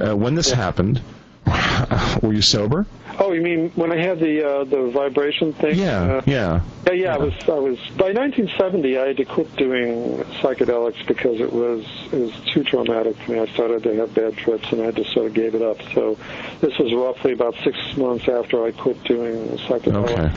[0.00, 1.00] uh, when this happened.
[2.22, 2.86] Were you sober?
[3.20, 5.76] Oh, you mean when I had the uh, the vibration thing?
[5.78, 6.60] Yeah, Uh, yeah.
[6.86, 7.34] Yeah, yeah, I was.
[7.48, 7.78] I was.
[7.96, 13.16] By 1970, I had to quit doing psychedelics because it was it was too traumatic
[13.16, 13.40] for me.
[13.40, 15.78] I started to have bad trips, and I just sort of gave it up.
[15.94, 16.16] So,
[16.60, 20.10] this was roughly about six months after I quit doing psychedelics.
[20.10, 20.30] Okay.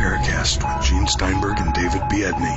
[0.00, 2.56] You're in the Paracast with Gene Steinberg and David Biedney.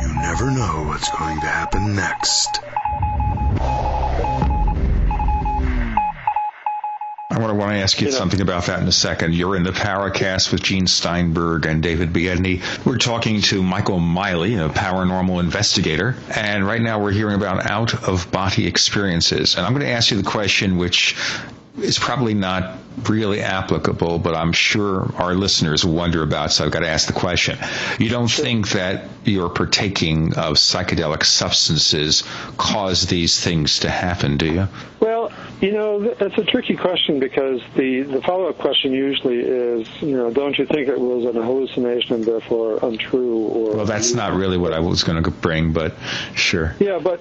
[0.00, 2.60] You never know what's going to happen next.
[7.30, 9.34] I want to, want to ask you You know- something about that in a second.
[9.34, 12.62] You're in the Paracast with Gene Steinberg and David Biedney.
[12.86, 18.08] We're talking to Michael Miley, a paranormal investigator, and right now we're hearing about out
[18.08, 19.56] of body experiences.
[19.56, 21.16] And I'm going to ask you the question which
[21.78, 26.80] is probably not really applicable, but I'm sure our listeners wonder about, so I've got
[26.80, 27.58] to ask the question.
[27.98, 32.22] You don't think that your partaking of psychedelic substances
[32.58, 34.68] cause these things to happen, do you?
[35.00, 39.88] Well, you know, that's a tricky question because the, the follow up question usually is,
[40.02, 43.38] you know, don't you think it was an hallucination and therefore untrue?
[43.38, 45.94] Or well, that's not really what I was going to bring, but
[46.34, 46.74] sure.
[46.78, 47.20] Yeah, but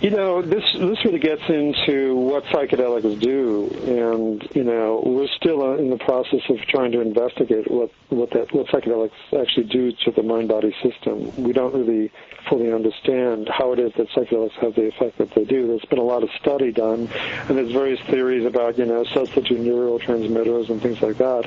[0.00, 5.74] you know, this this really gets into what psychedelics do, and you know, we're still
[5.74, 10.10] in the process of trying to investigate what what that what psychedelics actually do to
[10.10, 11.34] the mind-body system.
[11.42, 12.10] We don't really
[12.48, 15.66] fully understand how it is that psychedelics have the effect that they do.
[15.66, 17.08] There's been a lot of study done,
[17.48, 21.46] and there's various theories about you know substitute neurotransmitters and things like that.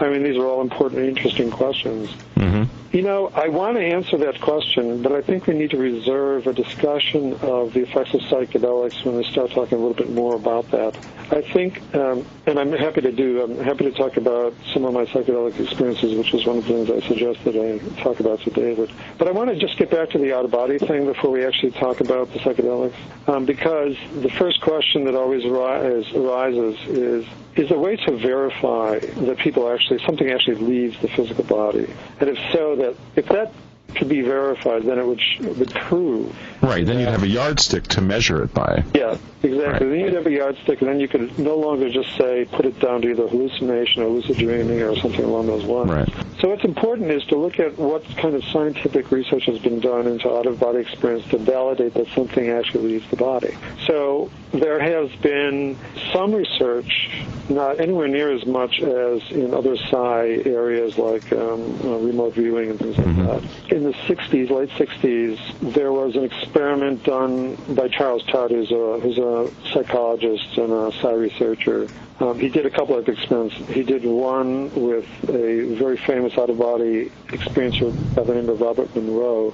[0.00, 2.10] I mean, these are all important, interesting questions.
[2.36, 2.96] Mm-hmm.
[2.96, 6.48] You know, I want to answer that question, but I think we need to reserve
[6.48, 10.34] a discussion of the effects of psychedelics when we start talking a little bit more
[10.34, 10.96] about that.
[11.32, 14.92] I think, um, and I'm happy to do, I'm happy to talk about some of
[14.92, 18.50] my psychedelic experiences, which was one of the things I suggested I talk about to
[18.50, 18.90] David.
[19.16, 22.00] But I want to just get back to the out-of-body thing before we actually talk
[22.00, 22.94] about the psychedelics,
[23.28, 28.98] um, because the first question that always arise, arises is, is a way to verify
[28.98, 31.86] that people actually something actually leaves the physical body,
[32.18, 33.52] and if so, that if that
[33.94, 36.34] could be verified, then it would sh- would prove.
[36.62, 36.84] Right.
[36.84, 38.84] Then you'd have a yardstick to measure it by.
[38.94, 39.56] Yeah, exactly.
[39.62, 39.78] Right.
[39.78, 42.78] Then you'd have a yardstick, and then you could no longer just say put it
[42.80, 45.90] down to either hallucination or lucid dreaming or something along those lines.
[45.90, 46.08] Right.
[46.40, 50.06] So what's important is to look at what kind of scientific research has been done
[50.06, 53.54] into out-of-body experience to validate that something actually leaves the body.
[53.86, 55.76] So there has been
[56.14, 57.10] some research,
[57.50, 62.70] not anywhere near as much as in other psi areas like um, uh, remote viewing
[62.70, 63.72] and things like that.
[63.72, 68.98] In the 60s, late 60s, there was an experiment done by Charles Tart, who's a,
[69.00, 71.86] who's a psychologist and a psi researcher.
[72.20, 73.56] Um, he did a couple of experiments.
[73.56, 79.52] He did one with a very famous out-of-body experiencer by the name of Robert Monroe,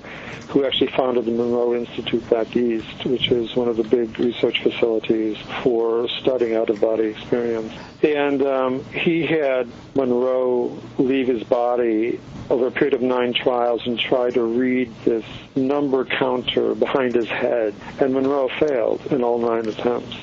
[0.48, 4.62] who actually founded the Monroe Institute back east, which is one of the big research
[4.64, 7.72] facilities for studying out-of-body experience.
[8.02, 12.18] And um, he had Monroe leave his body
[12.50, 15.24] over a period of nine trials and try to read this
[15.54, 17.74] number counter behind his head.
[18.00, 20.16] And Monroe failed in all nine attempts.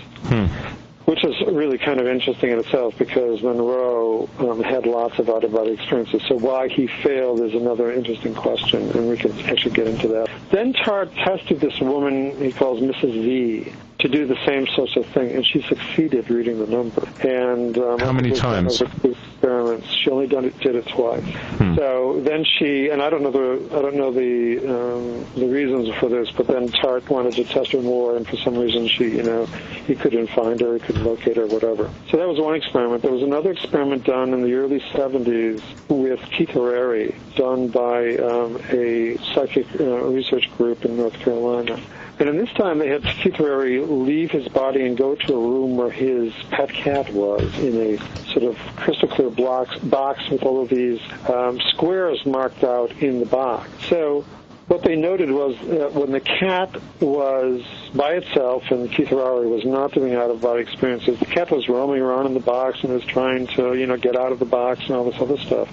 [1.05, 5.73] Which is really kind of interesting in itself because Monroe um, had lots of out-of-body
[5.73, 6.21] experiences.
[6.27, 10.29] So why he failed is another interesting question, and we can actually get into that.
[10.49, 13.11] Then Tart tested this woman he calls Mrs.
[13.11, 17.08] V to do the same sort of thing, and she succeeded reading the number.
[17.27, 18.82] And um, How many it was done times?
[18.82, 19.88] experiments.
[19.88, 21.23] She only done it, did it twice.
[21.75, 25.89] So then she, and I don't know the, I don't know the um, the reasons
[25.99, 29.06] for this, but then Tart wanted to test her more, and for some reason she,
[29.06, 31.89] you know, he couldn't find her, he couldn't locate her, whatever.
[32.10, 33.01] So that was one experiment.
[33.03, 38.58] There was another experiment done in the early 70s with Keith Harary, done by um,
[38.69, 41.79] a psychic uh, research group in North Carolina.
[42.19, 43.02] And in this time, they had
[43.34, 47.76] Harary leave his body and go to a room where his pet cat was in
[47.76, 47.97] a
[48.32, 53.26] sort of crystal clear box with all of these um, squares marked out in the
[53.26, 53.67] box.
[53.89, 54.26] So
[54.67, 59.65] what they noted was that when the cat was by itself and Keith Harary was
[59.65, 63.47] not doing out-of-body experiences, the cat was roaming around in the box and was trying
[63.47, 65.69] to, you know, get out of the box and all this other stuff.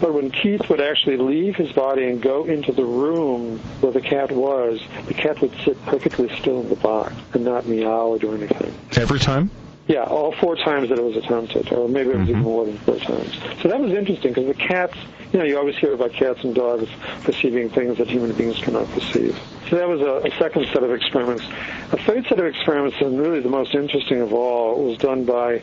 [0.00, 4.00] But when Keith would actually leave his body and go into the room where the
[4.00, 8.18] cat was, the cat would sit perfectly still in the box and not meow or
[8.18, 8.74] do anything.
[8.96, 9.50] Every time?
[9.88, 12.44] Yeah, all four times that it was attempted, or maybe it was even mm-hmm.
[12.44, 13.36] more than four times.
[13.60, 14.96] So that was interesting because the cats,
[15.32, 16.88] you know, you always hear about cats and dogs
[17.24, 19.38] perceiving things that human beings cannot perceive.
[19.70, 21.44] So that was a, a second set of experiments.
[21.92, 25.62] A third set of experiments, and really the most interesting of all, was done by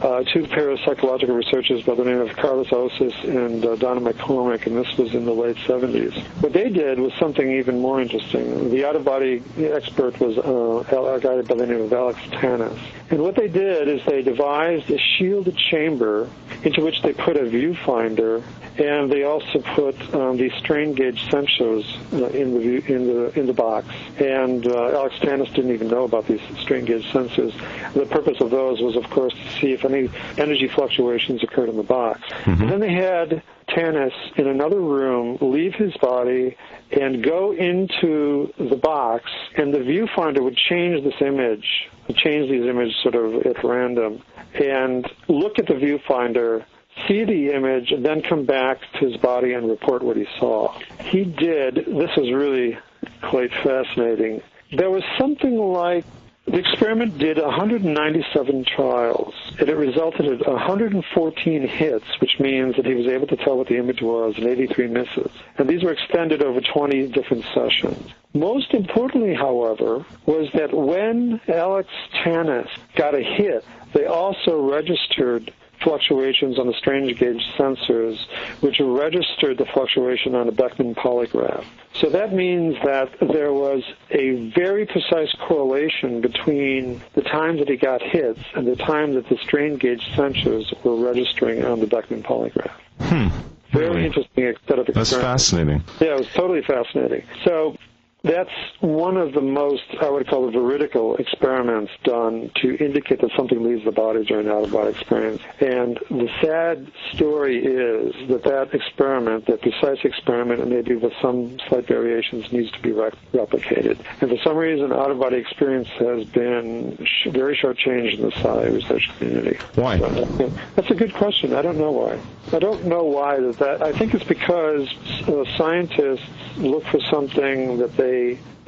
[0.00, 4.76] uh, two parapsychological researchers by the name of Karlis Osis and uh, Donna McCormick, and
[4.76, 6.20] this was in the late 70s.
[6.42, 8.70] What they did was something even more interesting.
[8.70, 12.78] The out-of-body expert was uh, a guy by the name of Alex Tanous.
[13.10, 16.28] And what they did is they devised a shielded chamber
[16.64, 18.42] into which they put a viewfinder,
[18.78, 23.46] and they also put um, these strain gauge sensors uh, in the in the in
[23.46, 23.86] the box.
[24.18, 27.52] And uh, Alex Tanous didn't even know about these strain gauge sensors.
[27.94, 31.76] The purpose of those was, of course, to see if any energy fluctuations occurred in
[31.76, 32.20] the box.
[32.46, 36.56] And then they had Tanous in another room leave his body
[36.92, 42.94] and go into the box, and the viewfinder would change this image, change these images
[43.02, 44.22] sort of at random,
[44.54, 46.64] and look at the viewfinder,
[47.06, 50.76] see the image, and then come back to his body and report what he saw.
[51.00, 52.78] He did, this is really
[53.22, 54.42] quite fascinating.
[54.72, 56.04] There was something like
[56.46, 62.94] the experiment did 197 trials, and it resulted in 114 hits, which means that he
[62.94, 65.30] was able to tell what the image was, and 83 misses.
[65.56, 68.12] And these were extended over 20 different sessions.
[68.34, 71.88] Most importantly, however, was that when Alex
[72.22, 73.64] Tanous got a hit,
[73.94, 75.50] they also registered
[75.84, 78.18] fluctuations on the strain gauge sensors,
[78.60, 81.64] which registered the fluctuation on a Beckman polygraph.
[81.94, 87.76] So that means that there was a very precise correlation between the time that he
[87.76, 92.22] got hits and the time that the strain gauge sensors were registering on the Beckman
[92.24, 92.72] polygraph.
[93.00, 93.28] Hmm.
[93.72, 94.06] Very Really?
[94.06, 95.10] interesting set of experiments.
[95.10, 95.82] That's fascinating.
[96.00, 97.24] Yeah, it was totally fascinating.
[97.44, 97.76] So
[98.24, 98.50] that's
[98.80, 103.62] one of the most, I would call it, veridical experiments done to indicate that something
[103.62, 105.42] leaves the body during an out-of-body experience.
[105.60, 111.58] And the sad story is that that experiment, that precise experiment, and maybe with some
[111.68, 113.98] slight variations, needs to be rec- replicated.
[114.22, 119.10] And for some reason, out-of-body experience has been sh- very short-changed in the psi research
[119.18, 119.58] community.
[119.74, 119.98] Why?
[119.98, 121.52] So, that's a good question.
[121.52, 122.18] I don't know why.
[122.52, 123.58] I don't know why that.
[123.58, 124.88] that I think it's because
[125.28, 128.13] uh, scientists look for something that they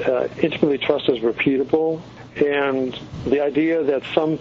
[0.05, 2.01] uh, intimately trust as repeatable,
[2.36, 4.38] and the idea that some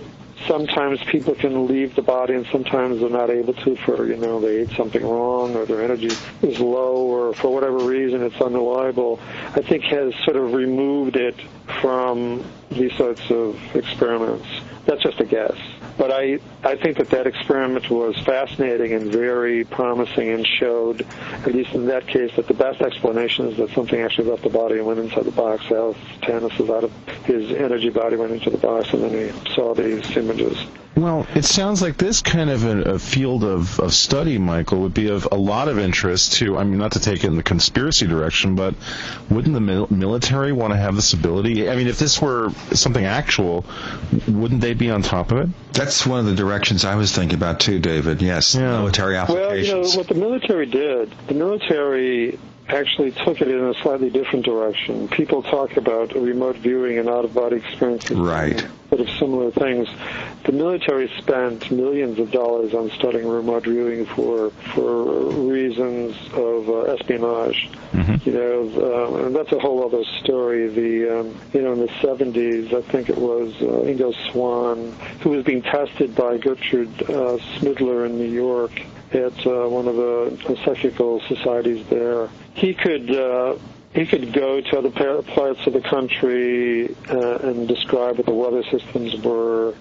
[0.48, 4.40] sometimes people can leave the body and sometimes they're not able to for you know
[4.42, 9.18] they ate something wrong or their energy is low or for whatever reason it's unreliable
[9.56, 11.36] i think has sort of removed it
[11.82, 14.48] from these sorts of experiments.
[14.86, 15.58] That's just a guess
[15.98, 21.06] but I, I think that that experiment was fascinating and very promising and showed,
[21.46, 24.50] at least in that case, that the best explanation is that something actually left the
[24.50, 25.64] body and went inside the box.
[25.72, 26.92] Al Tanous is out of
[27.26, 30.58] his energy body went into the box and then he saw these images.
[30.96, 34.94] Well, it sounds like this kind of a, a field of, of study, Michael, would
[34.94, 37.44] be of a lot of interest to, I mean, not to take it in the
[37.44, 38.76] conspiracy direction, but
[39.30, 41.70] wouldn't the mil- military want to have this ability?
[41.70, 43.66] I mean, if this were something actual,
[44.28, 45.74] wouldn't they be on top of it?
[45.74, 48.22] That's one of the directions I was thinking about too, David.
[48.22, 48.78] Yes, Yeah.
[48.78, 53.74] military Well, you know, what the military did, the military actually took it in a
[53.76, 55.08] slightly different direction.
[55.10, 58.18] People talk about remote viewing and out-of-body experiences.
[58.18, 58.60] Right.
[58.90, 59.88] Sort of similar things.
[60.44, 66.82] The military spent millions of dollars on studying remote viewing for for reasons of uh,
[66.94, 67.70] espionage.
[68.26, 70.68] You know, uh, and that's a whole other story.
[70.68, 74.92] The um, you know in the 70s, I think it was uh, Ingo Swann
[75.22, 78.72] who was being tested by Gertrude uh, Schmeidler in New York
[79.16, 82.30] at uh, one of the psychical societies there.
[82.54, 83.58] He could uh,
[83.94, 88.64] he could go to other parts of the country uh, and describe what the weather
[88.64, 89.74] systems were,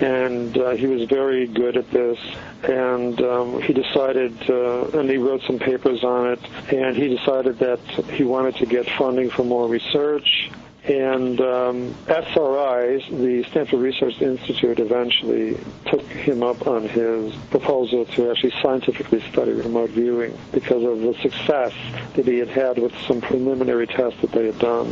[0.00, 2.18] and uh, he was very good at this.
[2.64, 6.40] And um, he decided, uh, and he wrote some papers on it,
[6.72, 10.50] and he decided that he wanted to get funding for more research.
[10.86, 18.30] And um, SRI, the Stanford Research Institute, eventually took him up on his proposal to
[18.30, 21.72] actually scientifically study remote viewing because of the success
[22.14, 24.90] that he had had with some preliminary tests that they had done.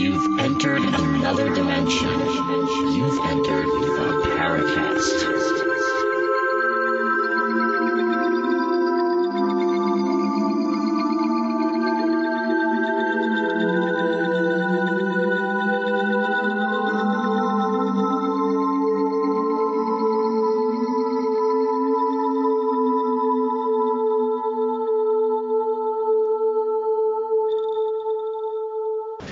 [0.00, 2.08] You've entered another dimension.
[2.96, 6.07] You've entered the Paracast.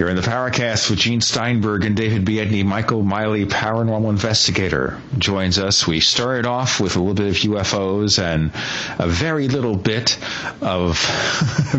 [0.07, 2.65] You're in the Paracast with Gene Steinberg and David Biedny.
[2.65, 5.85] Michael Miley, paranormal investigator, joins us.
[5.85, 8.53] We started off with a little bit of UFOs and
[9.01, 10.17] a very little bit
[10.61, 11.03] of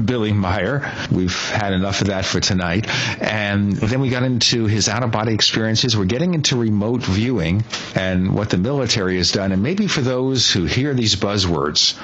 [0.06, 0.92] Billy Meier.
[1.10, 2.90] We've had enough of that for tonight.
[3.22, 5.96] And then we got into his out of body experiences.
[5.96, 7.64] We're getting into remote viewing
[7.96, 9.54] and what the military has done.
[9.54, 11.98] And maybe for those who hear these buzzwords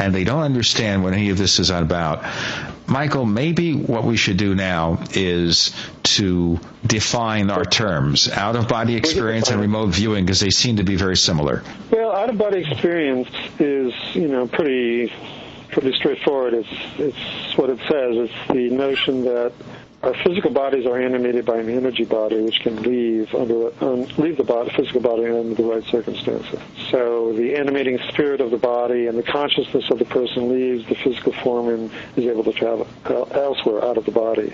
[0.00, 2.24] and they don't understand what any of this is about,
[2.88, 5.74] Michael, maybe what we should do now is
[6.04, 10.84] to define our terms, out of body experience and remote viewing, because they seem to
[10.84, 11.62] be very similar.
[11.90, 13.28] Well, out of body experience
[13.58, 15.12] is, you know, pretty
[15.70, 16.54] pretty straightforward.
[16.54, 16.68] It's
[16.98, 18.30] it's what it says.
[18.30, 19.52] It's the notion that
[20.02, 24.36] our physical bodies are animated by an energy body, which can leave under um, leave
[24.36, 26.60] the body, physical body under the right circumstances.
[26.90, 30.94] So the animating spirit of the body and the consciousness of the person leaves the
[30.94, 32.86] physical form and is able to travel
[33.32, 34.52] elsewhere out of the body.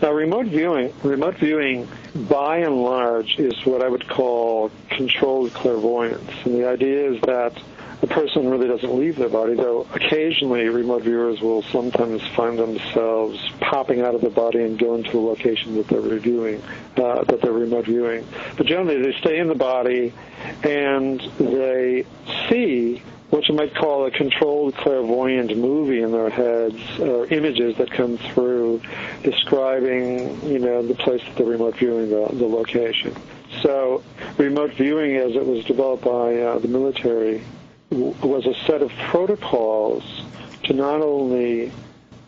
[0.00, 6.30] Now, remote viewing, remote viewing, by and large, is what I would call controlled clairvoyance,
[6.44, 7.52] and the idea is that
[8.00, 13.38] the person really doesn't leave their body, though occasionally remote viewers will sometimes find themselves
[13.60, 16.62] popping out of the body and go into the location that they're reviewing,
[16.96, 18.26] uh, that they're remote viewing.
[18.56, 20.14] But generally, they stay in the body
[20.62, 22.06] and they
[22.48, 27.90] see what you might call a controlled clairvoyant movie in their heads, or images that
[27.90, 28.80] come through
[29.22, 33.14] describing, you know, the place that they're remote viewing, the, the location.
[33.62, 34.02] So,
[34.36, 37.42] remote viewing, as it was developed by uh, the military,
[37.90, 40.22] was a set of protocols
[40.64, 41.72] to not only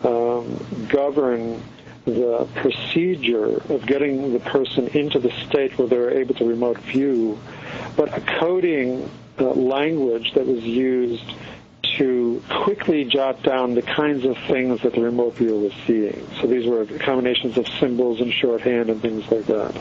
[0.03, 1.63] um, govern
[2.05, 7.39] the procedure of getting the person into the state where they're able to remote view,
[7.97, 9.09] but a coding
[9.39, 11.25] uh, language that was used
[11.99, 16.26] to quickly jot down the kinds of things that the remote viewer was seeing.
[16.40, 19.76] So these were combinations of symbols and shorthand and things like that.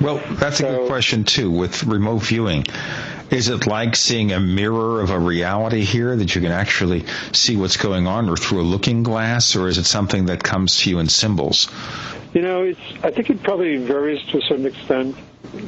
[0.00, 1.50] Well, that's a good question too.
[1.50, 2.64] With remote viewing,
[3.30, 7.56] is it like seeing a mirror of a reality here that you can actually see
[7.56, 10.90] what's going on, or through a looking glass, or is it something that comes to
[10.90, 11.68] you in symbols?
[12.32, 12.80] You know, it's.
[13.04, 15.16] I think it probably varies to a certain extent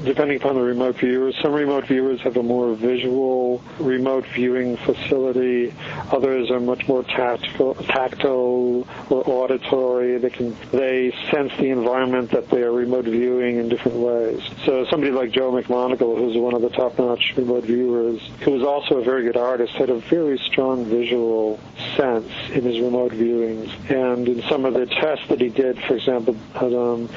[0.04, 1.36] depending upon the remote viewers.
[1.42, 5.74] Some remote viewers have a more visual remote viewing facility.
[6.12, 10.18] Others are much more tactile, tactile or auditory.
[10.18, 14.42] They can they sense the environment that they are remote viewing in different ways.
[14.64, 18.98] So somebody like Joe McMoneagle, who's one of the top-notch remote viewers, who was also
[18.98, 21.58] a very good artist, had a very strong visual
[21.96, 23.70] sense in his remote viewings.
[23.90, 27.08] And in some of the tests that he did, for example, um,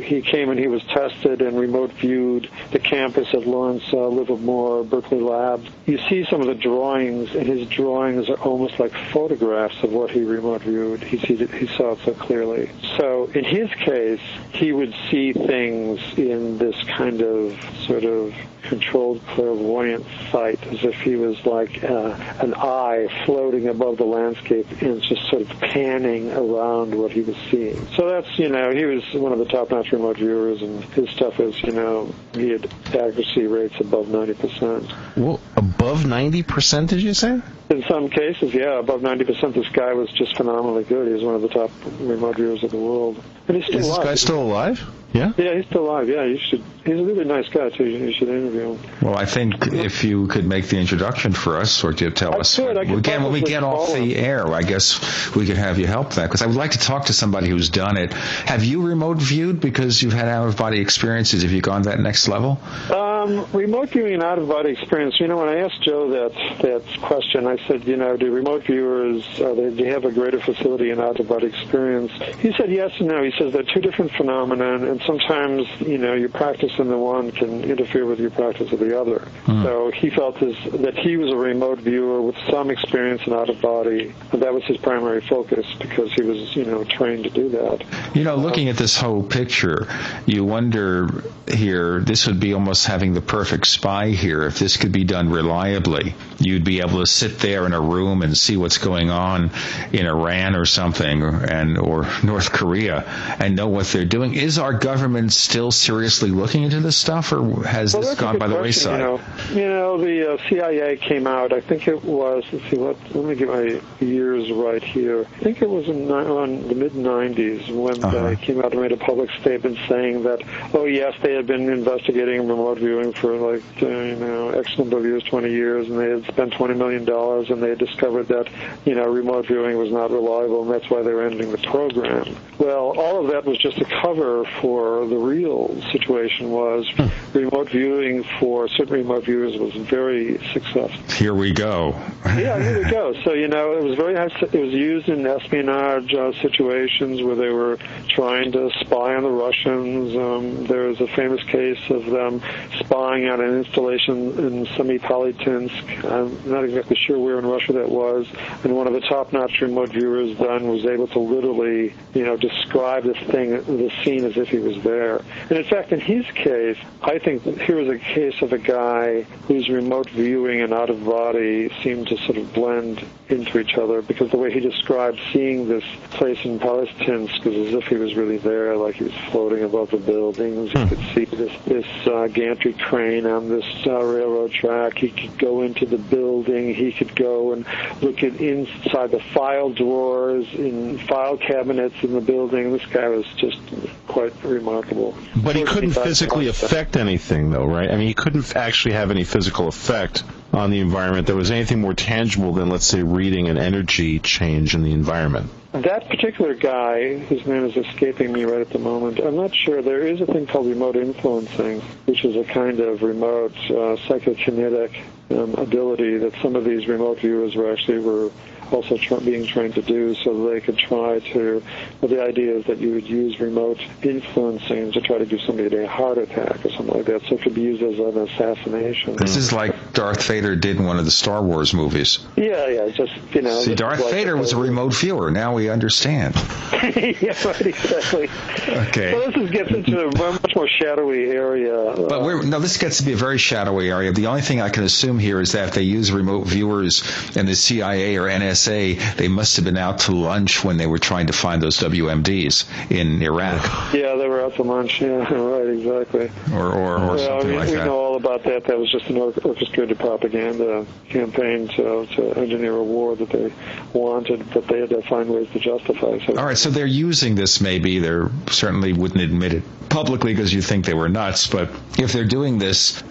[0.00, 4.84] he came and he was tested and remote viewed the campus at Lawrence uh, Livermore
[4.84, 5.64] Berkeley Lab.
[5.86, 10.10] You see some of the drawings, and his drawings are almost like photographs of what
[10.10, 11.02] he remote viewed.
[11.02, 12.70] He, sees it, he saw it so clearly.
[12.96, 14.20] So in his case,
[14.52, 18.34] he would see things in this kind of sort of
[18.66, 24.66] controlled clairvoyant sight, as if he was like uh, an eye floating above the landscape
[24.82, 27.76] and just sort of panning around what he was seeing.
[27.94, 31.38] So that's, you know, he was one of the top-notch remote viewers, and his stuff
[31.40, 35.16] is, you know, he had accuracy rates above 90%.
[35.16, 37.40] Well, above 90%, did you say?
[37.68, 39.54] In some cases, yeah, above 90%.
[39.54, 41.08] This guy was just phenomenally good.
[41.08, 43.20] He was one of the top remote viewers of the world.
[43.48, 43.98] And he's still Is alive.
[44.02, 44.84] this guy still alive?
[45.12, 45.32] Yeah?
[45.36, 46.08] Yeah, he's still alive.
[46.08, 46.62] Yeah, you should.
[46.84, 47.84] He's a really nice guy, too.
[47.86, 48.78] You should interview him.
[49.00, 52.38] Well, I think if you could make the introduction for us, or to tell I
[52.38, 52.76] us, could.
[52.76, 55.78] I could again, when we get off call the air, I guess we could have
[55.78, 58.12] you help that because I would like to talk to somebody who's done it.
[58.12, 61.42] Have you remote viewed because you've had out of body experiences?
[61.42, 62.60] Have you gone that next level?
[62.90, 65.18] Um, remote viewing and out of body experience.
[65.18, 68.64] You know, when I asked Joe that that question, I said, you know, do remote
[68.64, 72.12] viewers uh, they, do they have a greater facility in out of body experience?
[72.40, 73.22] He said yes and no.
[73.22, 77.32] He says they're two different phenomena, and sometimes you know your practice in the one
[77.32, 79.26] can interfere with your practice of the other.
[79.46, 83.48] So he felt as, that he was a remote viewer with some experience in out
[83.48, 87.30] of body, and that was his primary focus because he was you know trained to
[87.30, 87.84] do that.
[88.14, 89.88] You know, looking at this whole picture,
[90.26, 94.42] you wonder here, this would be almost having the perfect spy here.
[94.42, 98.22] If this could be done reliably, you'd be able to sit there in a room
[98.22, 99.50] and see what's going on
[99.92, 103.04] in Iran or something, and or North Korea,
[103.38, 104.34] and know what they're doing.
[104.34, 108.48] Is our government still seriously looking into this stuff, or has Well, this gone by
[108.48, 109.00] the question, wayside?
[109.00, 109.20] You know,
[109.62, 111.52] you know the uh, CIA came out.
[111.52, 112.44] I think it was.
[112.52, 112.76] Let's see.
[112.76, 112.96] What?
[113.14, 115.26] Let me get my years right here.
[115.36, 118.28] I think it was in on the mid '90s when Uh-huh.
[118.28, 120.40] they came out and made a public statement saying that,
[120.74, 124.98] oh yes, they had been investigating remote viewing for like uh, you know X number
[124.98, 128.48] of years, 20 years, and they had spent 20 million dollars, and they discovered that
[128.84, 132.36] you know remote viewing was not reliable, and that's why they were ending the program.
[132.58, 136.90] Well, all of that was just a cover for the real situation was
[137.34, 141.14] remote viewing for certain remote viewers was very successful.
[141.14, 141.94] Here we go.
[142.24, 143.14] Yeah, here we go.
[143.22, 147.50] So you know, it was very it was used in espionage uh, situations where they
[147.50, 147.78] were
[148.08, 150.16] trying to spy on the Russians.
[150.16, 152.40] Um, there was a famous case of them
[152.78, 156.04] spying on an installation in Semipalatinsk.
[156.04, 158.26] I'm not exactly sure where in Russia that was.
[158.62, 163.02] And one of the top-notch remote viewers then was able to literally, you know, describe
[163.02, 165.22] this thing, the scene as if he was there.
[165.50, 169.22] And in fact, in his case, I think here was a case of a guy
[169.48, 174.02] whose remote viewing and out of body seemed to sort of blend into each other
[174.02, 178.14] because the way he described seeing this place in Palestinsk was as if he was
[178.14, 180.70] really there, like he was floating above the buildings.
[180.70, 184.98] He could see this this uh, gantry crane on this uh, railroad track.
[184.98, 186.74] He could go into the building.
[186.74, 187.66] He could go and
[188.00, 192.72] look at inside the file drawers in file cabinets in the building.
[192.72, 193.58] This guy was just
[194.06, 195.16] quite remarkable.
[195.34, 197.90] But he couldn't 45 physically affect anything, though, right?
[197.90, 201.80] I mean, he couldn't actually have any physical effect on the environment that was anything
[201.80, 205.50] more tangible than, let's say, reading an energy change in the environment?
[205.82, 209.82] That particular guy, whose name is escaping me right at the moment, I'm not sure.
[209.82, 214.96] There is a thing called remote influencing, which is a kind of remote uh, psychokinetic
[215.30, 218.30] um, ability that some of these remote viewers were actually were
[218.72, 221.62] also tra- being trained to do so they could try to,
[222.00, 225.76] well, the idea is that you would use remote influencing to try to give somebody
[225.76, 227.22] a heart attack or something like that.
[227.22, 229.16] So it could be used as an assassination.
[229.16, 232.18] This is like Darth Vader did in one of the Star Wars movies.
[232.36, 233.60] Yeah, yeah, just, you know.
[233.60, 235.30] See, Darth like Vader was a remote viewer.
[235.30, 236.34] Now we understand.
[236.72, 238.28] yeah, right, exactly.
[238.68, 239.12] Okay.
[239.12, 241.94] So this is, gets into a much more shadowy area.
[241.96, 244.12] But we're, no, this gets to be a very shadowy area.
[244.12, 247.02] The only thing I can assume here is that if they use remote viewers
[247.36, 250.98] in the CIA or NSA, they must have been out to lunch when they were
[250.98, 253.62] trying to find those WMDs in Iraq.
[253.94, 255.00] Yeah, they were out to lunch.
[255.00, 256.30] Yeah, right, exactly.
[256.52, 257.86] Or, or, or well, something we, like we that.
[257.86, 258.64] know all about that.
[258.64, 263.52] That was just an orchestrated propaganda campaign to, to engineer a war that they
[263.92, 266.18] wanted, but they had to find ways to justify.
[266.26, 267.98] So, All right, so they're using this maybe.
[267.98, 271.46] They certainly wouldn't admit it publicly because you think they were nuts.
[271.46, 273.02] But if they're doing this,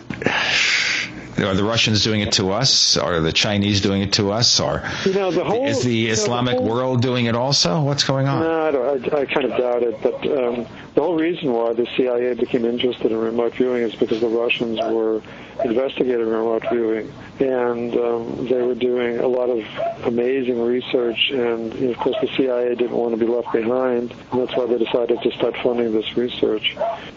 [1.37, 2.97] are the Russians doing it to us?
[2.97, 4.59] Are the Chinese doing it to us?
[4.59, 7.81] Or you know, the whole is the you know, Islamic whole- world doing it also?
[7.81, 8.41] What's going on?
[8.41, 10.01] No, I, I kind of doubt it.
[10.01, 14.21] But um, the whole reason why the CIA became interested in remote viewing is because
[14.21, 15.21] the Russians were
[15.63, 21.31] investigating remote viewing, and um, they were doing a lot of amazing research.
[21.31, 24.55] And you know, of course, the CIA didn't want to be left behind, and that's
[24.55, 26.75] why they decided to start funding this research,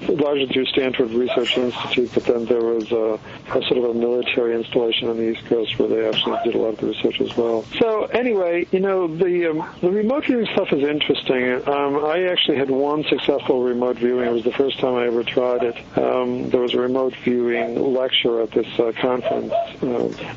[0.09, 2.11] largely through Stanford Research Institute.
[2.15, 3.19] But then there was a,
[3.51, 6.59] a sort of a military installation on the East Coast where they actually did a
[6.59, 7.65] lot of the research as well.
[7.79, 11.67] So anyway, you know, the um, the remote viewing stuff is interesting.
[11.69, 14.27] Um, I actually had one successful remote viewing.
[14.27, 15.77] It was the first time I ever tried it.
[15.99, 19.53] Um, there was a remote viewing lecture at this uh, conference,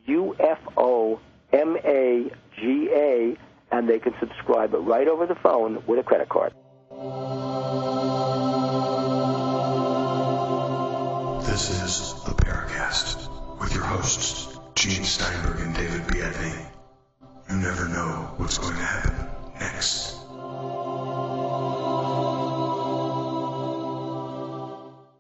[0.09, 1.19] UFO
[1.53, 2.31] MAGA,
[3.73, 6.53] and they can subscribe right over the phone with a credit card.
[11.47, 16.67] This is the Paracast with your hosts, Gene Steinberg and David Biedny.
[17.49, 19.27] You never know what's going to happen
[19.59, 20.17] next.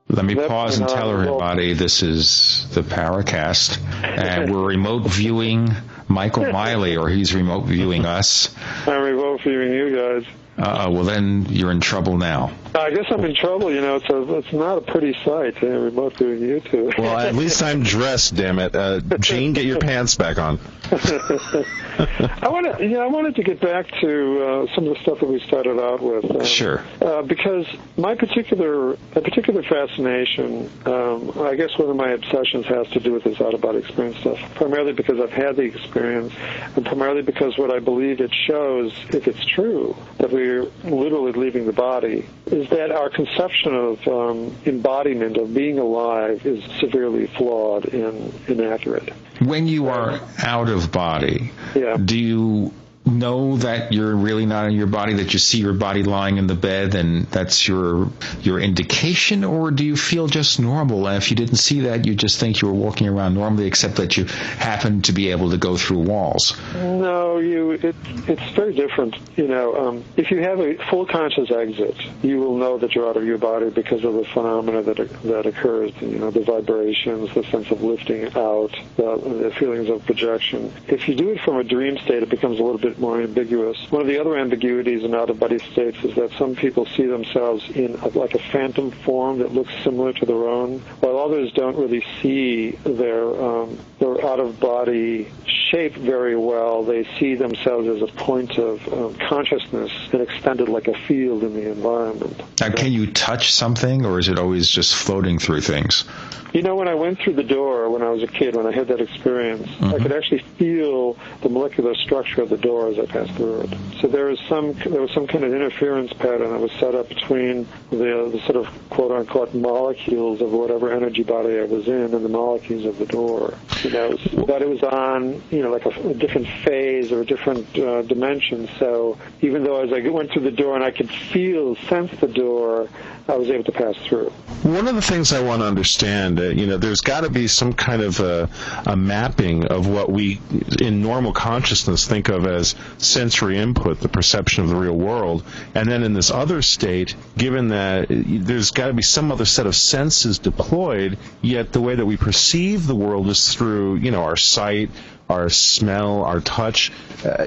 [0.09, 5.07] Let me pause and and, uh, tell everybody this is the Paracast, and we're remote
[5.07, 5.70] viewing
[6.11, 8.54] Michael Miley, or he's remote viewing us.
[8.86, 10.24] I'm remote viewing you guys.
[10.58, 12.52] Uh, well, then you're in trouble now.
[12.75, 13.73] I guess I'm in trouble.
[13.73, 15.61] You know, it's a, it's not a pretty sight.
[15.62, 16.97] We're both doing YouTube.
[16.99, 18.37] Well, at least I'm dressed.
[18.37, 20.59] Damn it, uh, Gene, get your pants back on.
[20.93, 25.21] I want to, yeah, I wanted to get back to uh, some of the stuff
[25.21, 26.25] that we started out with.
[26.31, 26.83] Um, Sure.
[27.01, 27.66] Uh, because
[27.97, 33.12] my particular, a particular fascination, um, I guess one of my obsessions has to do
[33.12, 34.39] with this out of body experience stuff.
[34.55, 36.33] Primarily because I've had the experience,
[36.77, 41.66] and primarily because what I believe it shows, if it's true, that we're literally leaving
[41.66, 47.86] the body, is that our conception of um, embodiment of being alive is severely flawed
[47.92, 49.11] and inaccurate.
[49.40, 51.96] When you are out of body, Yeah.
[51.96, 52.72] do you
[53.07, 56.46] know that you're really not in your body, that you see your body lying in
[56.46, 58.11] the bed and that's your
[58.42, 61.07] your indication, or do you feel just normal?
[61.07, 63.96] And if you didn't see that, you just think you were walking around normally, except
[63.96, 66.57] that you happen to be able to go through walls.
[66.74, 67.72] No, you.
[67.72, 67.96] It,
[68.28, 69.16] it's very different.
[69.36, 73.09] You know, um, if you have a full conscious exit, you will know that you're
[73.09, 75.92] out of your body because of the phenomena that that occurs.
[76.01, 80.72] You know, the vibrations, the sense of lifting out, the, the feelings of projection.
[80.86, 83.76] If you do it from a dream state, it becomes a little bit more ambiguous.
[83.91, 87.95] One of the other ambiguities in out-of-body states is that some people see themselves in
[87.97, 92.05] a, like a phantom form that looks similar to their own, while others don't really
[92.20, 95.30] see their um, their out-of-body
[95.71, 96.83] shape very well.
[96.83, 101.55] They see themselves as a point of um, consciousness and extended like a field in
[101.55, 102.43] the environment.
[102.61, 106.05] Now, can you touch something, or is it always just floating through things?
[106.53, 108.73] You know, when I went through the door when I was a kid, when I
[108.73, 113.07] had that experience, I could actually feel the molecular structure of the door as I
[113.07, 113.79] passed through it.
[114.01, 117.09] So there was some there was some kind of interference pattern that was set up
[117.09, 122.14] between the, the sort of quote unquote molecules of whatever energy body I was in
[122.14, 123.55] and the molecules of the door.
[123.83, 124.16] You know,
[124.47, 128.02] that it was on you know like a, a different phase or a different uh,
[128.02, 128.68] dimension.
[128.78, 132.28] So even though as I went through the door and I could feel sense the
[132.28, 132.88] door,
[133.30, 134.30] I was able to pass through.
[134.62, 137.46] One of the things I want to understand, uh, you know, there's got to be
[137.46, 138.48] some kind of a,
[138.86, 140.40] a mapping of what we,
[140.80, 145.44] in normal consciousness, think of as sensory input, the perception of the real world,
[145.74, 149.44] and then in this other state, given that uh, there's got to be some other
[149.44, 154.11] set of senses deployed, yet the way that we perceive the world is through, you
[154.11, 154.90] know, our sight,
[155.31, 156.93] our smell, our touch.
[157.24, 157.45] Uh,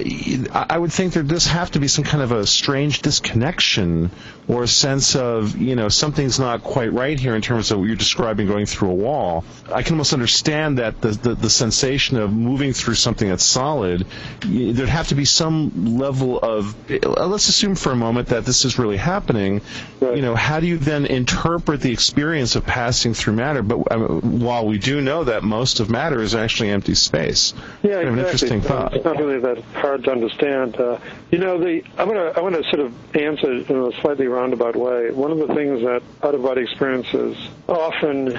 [0.52, 4.10] I I would think there does have to be some kind of a strange disconnection
[4.48, 7.86] or a sense of, you know, something's not quite right here in terms of what
[7.86, 9.46] you're describing going through a wall.
[9.72, 14.06] I can almost understand that the, the, the sensation of moving through something that's solid,
[14.42, 18.66] there'd have to be some level of, uh, let's assume for a moment that this
[18.66, 19.62] is really happening.
[20.02, 23.62] You know, how do you then interpret the experience of passing through matter?
[23.62, 27.54] But uh, while we do know that most of matter is actually empty space.
[27.82, 28.48] Yeah, Kind of an exactly.
[28.48, 28.96] interesting thought.
[28.96, 30.76] It's not really that hard to understand.
[30.76, 31.00] Uh,
[31.32, 34.76] you know, the I'm gonna I want to sort of answer in a slightly roundabout
[34.76, 35.12] way.
[35.12, 38.38] One of the things that out of body experiences often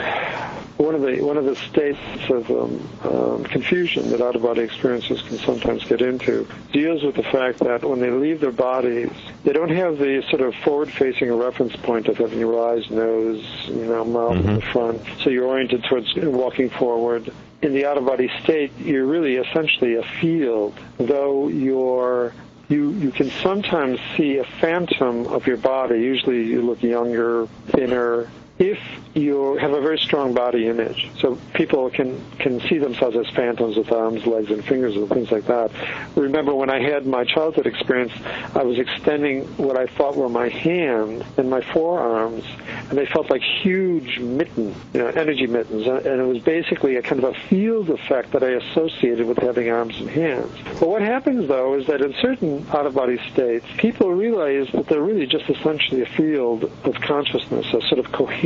[0.76, 1.98] one of the one of the states
[2.30, 7.14] of um, um, confusion that out of body experiences can sometimes get into deals with
[7.14, 9.10] the fact that when they leave their bodies,
[9.44, 13.44] they don't have the sort of forward facing reference point of having your eyes, nose,
[13.68, 15.00] you know, mouth in the front.
[15.22, 17.32] So you're oriented towards walking forward
[17.64, 22.32] in the out of body state, you're really essentially a field, though you're
[22.68, 26.00] you you can sometimes see a phantom of your body.
[26.00, 28.28] Usually, you look younger, thinner.
[28.58, 28.78] If
[29.14, 33.76] you have a very strong body image, so people can can see themselves as phantoms
[33.76, 35.72] with arms, legs, and fingers and things like that.
[36.14, 38.12] Remember when I had my childhood experience,
[38.54, 42.44] I was extending what I thought were my hand and my forearms,
[42.90, 46.94] and they felt like huge mitten, you know, energy mittens, and and it was basically
[46.94, 50.52] a kind of a field effect that I associated with having arms and hands.
[50.78, 55.26] But what happens though is that in certain out-of-body states, people realize that they're really
[55.26, 58.43] just essentially a field of consciousness, a sort of coherent,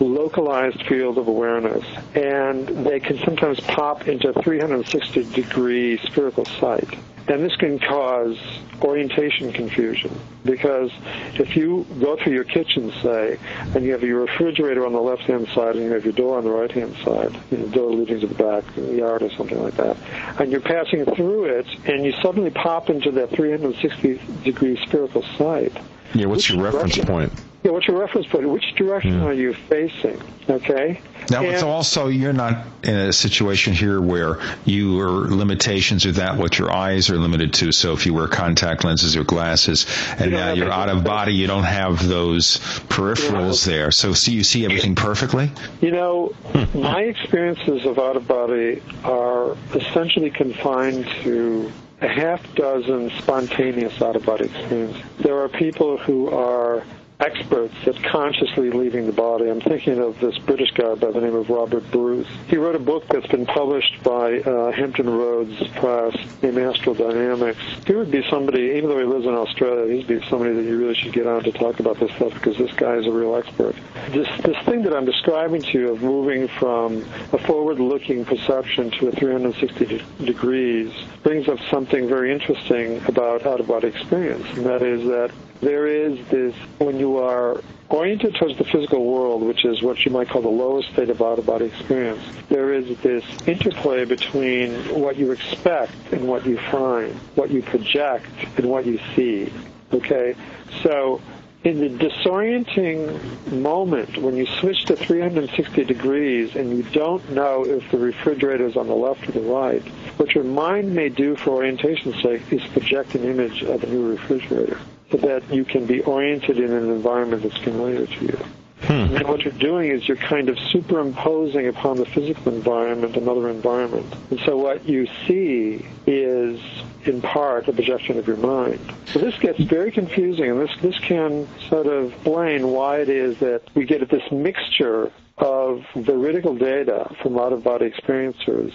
[0.00, 6.88] localized field of awareness, and they can sometimes pop into 360 degree spherical sight.
[7.26, 8.38] And this can cause
[8.82, 10.10] orientation confusion
[10.44, 10.90] because
[11.34, 13.38] if you go through your kitchen, say,
[13.74, 16.36] and you have your refrigerator on the left hand side and you have your door
[16.36, 19.62] on the right hand side, you know, door leading to the back yard or something
[19.62, 19.96] like that,
[20.38, 25.72] and you're passing through it and you suddenly pop into that 360 degree spherical sight.
[26.12, 27.32] Yeah, what's your reference direction- point?
[27.64, 28.46] Yeah, what's your reference point?
[28.46, 29.24] Which direction hmm.
[29.24, 30.20] are you facing?
[30.50, 31.00] Okay.
[31.30, 36.36] Now, And- it's also you're not in a situation here where your limitations are that
[36.36, 37.72] what your eyes are limited to.
[37.72, 39.86] So if you wear contact lenses or glasses,
[40.18, 42.58] and you now you're out of body, you don't have those
[42.88, 43.90] peripherals there.
[43.90, 45.50] So see, you see everything perfectly.
[45.80, 46.34] You know,
[46.74, 54.44] my experiences of out of body are essentially confined to a half dozen spontaneous out-of-body
[54.44, 55.02] experiences.
[55.18, 56.84] There are people who are
[57.20, 59.48] experts at consciously leaving the body.
[59.48, 62.26] I'm thinking of this British guy by the name of Robert Bruce.
[62.48, 67.60] He wrote a book that's been published by uh, Hampton Roads Press named Astral Dynamics.
[67.86, 70.78] He would be somebody, even though he lives in Australia, he'd be somebody that you
[70.78, 73.36] really should get on to talk about this stuff because this guy is a real
[73.36, 73.76] expert.
[74.10, 79.08] This, this thing that I'm describing to you of moving from a forward-looking perception to
[79.08, 80.92] a 360 degrees
[81.22, 85.30] brings up something very interesting about out-of-body experience, and that is that
[85.64, 90.10] there is this, when you are oriented towards the physical world, which is what you
[90.10, 95.32] might call the lowest state of out-of-body experience, there is this interplay between what you
[95.32, 99.52] expect and what you find, what you project and what you see.
[99.92, 100.34] Okay?
[100.82, 101.20] So
[101.62, 107.90] in the disorienting moment when you switch to 360 degrees and you don't know if
[107.90, 109.82] the refrigerator is on the left or the right,
[110.18, 114.10] what your mind may do for orientation's sake is project an image of a new
[114.10, 114.78] refrigerator
[115.10, 118.38] so that you can be oriented in an environment that's familiar to you.
[118.82, 119.16] Hmm.
[119.16, 124.14] And what you're doing is you're kind of superimposing upon the physical environment another environment.
[124.30, 126.60] And so what you see is
[127.04, 128.80] in part a projection of your mind.
[129.06, 133.38] So this gets very confusing and this, this can sort of explain why it is
[133.38, 138.72] that we get this mixture of veridical data from out-of-body experiencers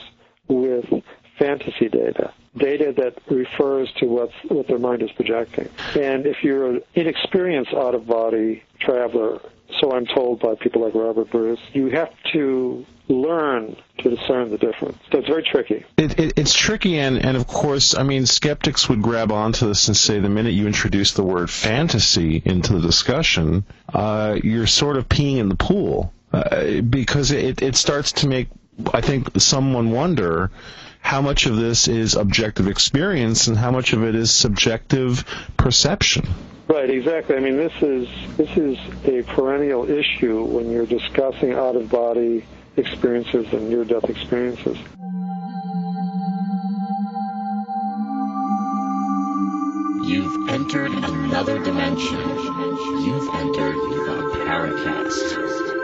[0.48, 0.86] with
[1.38, 5.70] fantasy data data that refers to what's, what their mind is projecting.
[5.96, 9.40] And if you're an inexperienced out of body traveler,
[9.80, 14.58] so I'm told by people like Robert Bruce, you have to learn to discern the
[14.58, 14.98] difference.
[15.12, 15.86] So it's very tricky.
[15.98, 19.88] It, it, it's tricky, and, and of course, I mean, skeptics would grab onto this
[19.88, 24.98] and say the minute you introduce the word fantasy into the discussion, uh, you're sort
[24.98, 26.14] of peeing in the pool.
[26.32, 28.50] Uh, because it, it starts to make,
[28.94, 30.52] I think, someone wonder
[31.10, 35.26] how much of this is objective experience and how much of it is subjective
[35.58, 36.24] perception.
[36.68, 37.36] Right, exactly.
[37.36, 38.08] I mean, this is
[38.38, 42.46] this is a perennial issue when you're discussing out of body
[42.78, 44.78] experiences and near death experiences.
[50.08, 52.20] You've entered another dimension.
[52.20, 55.79] You've entered the Paracast.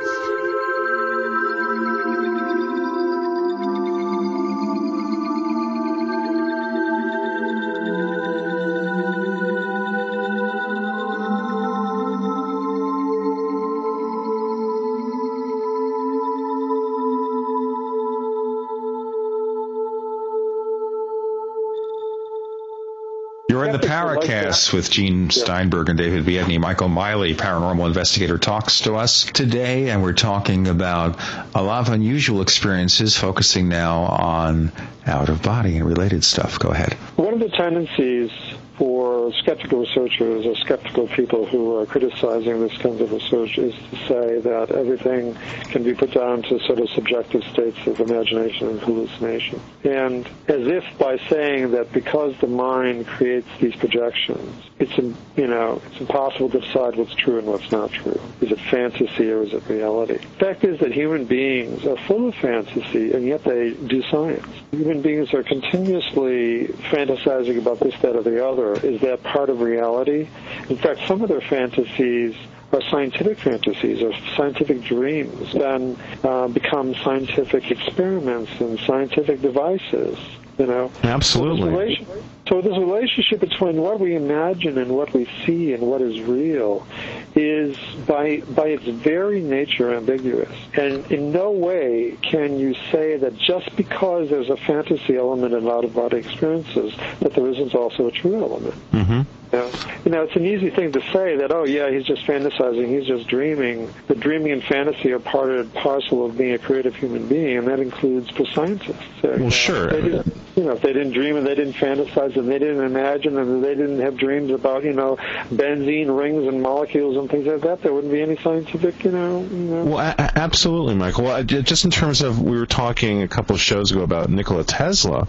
[24.55, 26.59] Paracast with Gene Steinberg and David Biedny.
[26.59, 31.19] Michael Miley, paranormal investigator, talks to us today, and we're talking about
[31.53, 34.71] a lot of unusual experiences, focusing now on
[35.05, 36.57] out of body and related stuff.
[36.57, 36.93] Go ahead.
[37.17, 38.31] One of the tendencies
[38.77, 38.94] for
[39.33, 44.39] skeptical researchers or skeptical people who are criticizing this kind of research is to say
[44.39, 45.35] that everything
[45.71, 49.59] can be put down to sort of subjective states of imagination and hallucination.
[49.83, 55.81] And as if by saying that because the mind creates these projections, it's you know
[55.85, 58.19] it's impossible to decide what's true and what's not true.
[58.41, 60.17] Is it fantasy or is it reality?
[60.17, 64.45] The fact is that human beings are full of fantasy and yet they do science.
[64.71, 69.61] Human beings are continuously fantasizing about this, that, or the other is that part of
[69.61, 70.27] reality?
[70.69, 72.35] In fact, some of their fantasies
[72.71, 80.17] are scientific fantasies or scientific dreams, then uh, become scientific experiments and scientific devices.
[80.57, 82.07] You know, absolutely.
[82.47, 86.85] So this relationship between what we imagine and what we see and what is real
[87.33, 87.75] is
[88.05, 90.55] by by its very nature ambiguous.
[90.75, 95.67] And in no way can you say that just because there's a fantasy element in
[95.67, 98.75] out of body experiences that there isn't also a true element.
[98.91, 99.21] Mm-hmm.
[99.51, 99.71] You know,
[100.05, 103.07] you know, it's an easy thing to say that, oh yeah, he's just fantasizing, he's
[103.07, 103.91] just dreaming.
[104.07, 107.67] But dreaming and fantasy are part and parcel of being a creative human being, and
[107.67, 109.03] that includes for scientists.
[109.23, 109.97] well, know, sure.
[109.99, 113.63] you know, if they didn't dream and they didn't fantasize and they didn't imagine and
[113.63, 115.17] they didn't have dreams about, you know,
[115.49, 119.41] benzene rings and molecules and things like that, there wouldn't be any scientific, you know.
[119.41, 119.85] You know.
[119.85, 121.25] Well, a- absolutely, Michael.
[121.25, 124.63] Well, just in terms of, we were talking a couple of shows ago about Nikola
[124.63, 125.27] Tesla,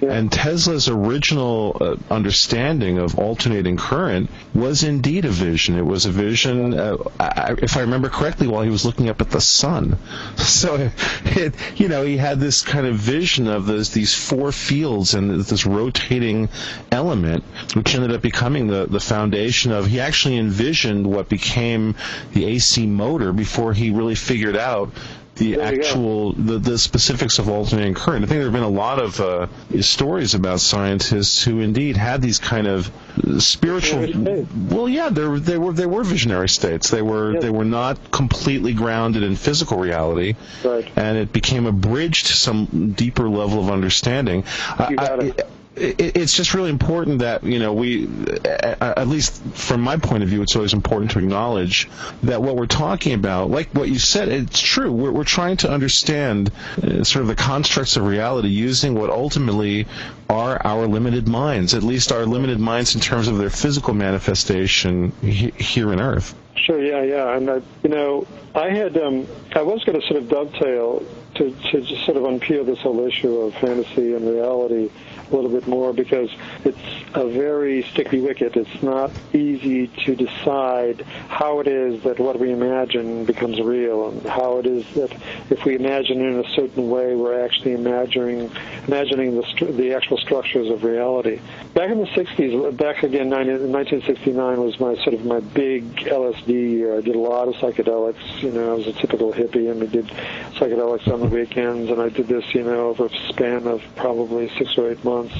[0.00, 0.12] yeah.
[0.12, 5.76] and Tesla's original uh, understanding of alternating current was indeed a vision.
[5.76, 9.20] It was a vision, uh, I, if I remember correctly, while he was looking up
[9.20, 9.98] at the sun.
[10.56, 10.90] So,
[11.24, 15.30] it, you know, he had this kind of vision of those, these four fields and
[15.30, 16.45] this rotating
[16.90, 17.44] element,
[17.74, 21.94] which ended up becoming the, the foundation of, he actually envisioned what became
[22.32, 24.90] the AC motor before he really figured out
[25.36, 28.24] the actual the, the specifics of alternating current.
[28.24, 29.46] I think there have been a lot of uh,
[29.82, 32.90] stories about scientists who indeed had these kind of
[33.38, 34.46] spiritual.
[34.70, 36.90] Well, yeah, they were they were they were visionary states.
[36.90, 37.42] They were yes.
[37.42, 40.90] they were not completely grounded in physical reality, right.
[40.96, 44.44] and it became a bridge to some deeper level of understanding.
[44.88, 45.32] You got I,
[45.76, 48.08] it it's just really important that you know we,
[48.44, 51.88] at least from my point of view, it's always important to acknowledge
[52.22, 54.90] that what we're talking about, like what you said, it's true.
[54.90, 56.50] We're, we're trying to understand
[56.82, 59.86] uh, sort of the constructs of reality using what ultimately
[60.28, 65.12] are our limited minds, at least our limited minds in terms of their physical manifestation
[65.22, 66.34] he, here in Earth.
[66.56, 66.82] Sure.
[66.82, 67.02] Yeah.
[67.02, 67.36] Yeah.
[67.36, 71.04] And I, you know, I had um, I was going to sort of dovetail
[71.34, 74.90] to to just sort of unpeel this whole issue of fantasy and reality
[75.30, 76.30] a little bit more because
[76.64, 76.78] it's
[77.14, 78.56] a very sticky wicket.
[78.56, 84.24] It's not easy to decide how it is that what we imagine becomes real and
[84.26, 85.12] how it is that
[85.50, 88.50] if we imagine in a certain way, we're actually imagining
[88.86, 91.40] imagining the, the actual structures of reality.
[91.74, 96.96] Back in the 60s, back again, 1969 was my sort of my big LSD year.
[96.96, 98.42] I did a lot of psychedelics.
[98.42, 100.06] You know, I was a typical hippie and we did
[100.54, 104.50] psychedelics on the weekends and I did this, you know, over a span of probably
[104.56, 105.34] six or eight months months.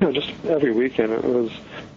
[0.00, 1.50] You know, just every weekend it was,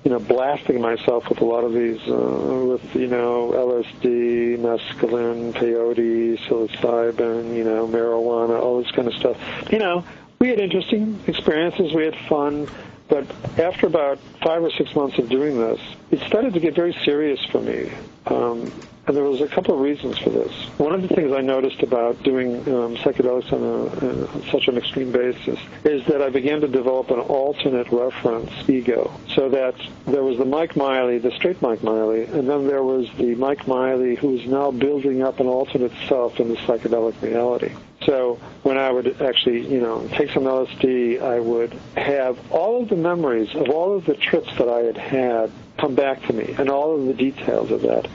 [0.03, 5.53] you know, blasting myself with a lot of these, uh, with you know, LSD, mescaline,
[5.53, 9.37] peyote, psilocybin, you know, marijuana, all this kind of stuff.
[9.71, 10.03] You know,
[10.39, 11.93] we had interesting experiences.
[11.93, 12.67] We had fun.
[13.07, 13.27] But
[13.59, 15.79] after about five or six months of doing this,
[16.11, 17.91] it started to get very serious for me.
[18.25, 18.71] Um,
[19.07, 20.51] and there was a couple of reasons for this.
[20.77, 24.77] One of the things I noticed about doing um, psychedelics on, a, on such an
[24.77, 29.11] extreme basis is that I began to develop an alternate reference ego.
[29.35, 29.75] So that
[30.05, 33.67] there was the Mike Miley, the straight Mike Miley, and then there was the Mike
[33.67, 37.71] Miley who is now building up an alternate self in the psychedelic reality.
[38.05, 42.89] So when I would actually, you know, take some LSD, I would have all of
[42.89, 46.55] the memories of all of the trips that I had had come back to me
[46.57, 48.07] and all of the details of that.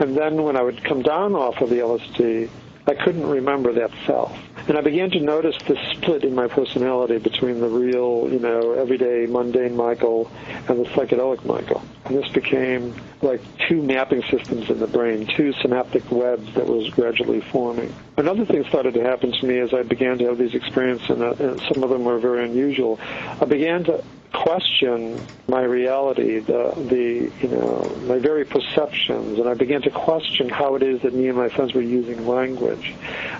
[0.00, 2.48] And then when I would come down off of the LSD,
[2.88, 4.36] I couldn't remember that self.
[4.68, 8.72] And I began to notice the split in my personality between the real, you know,
[8.72, 10.30] everyday mundane Michael
[10.68, 11.82] and the psychedelic Michael.
[12.04, 16.88] And this became like two mapping systems in the brain, two synaptic webs that was
[16.90, 17.92] gradually forming.
[18.16, 21.22] Another thing started to happen to me as I began to have these experiences, and,
[21.22, 23.00] uh, some of them were very unusual.
[23.40, 24.04] I began to
[24.36, 30.48] question my reality, the the you know my very perceptions, and I began to question
[30.48, 32.94] how it is that me and my friends were using language,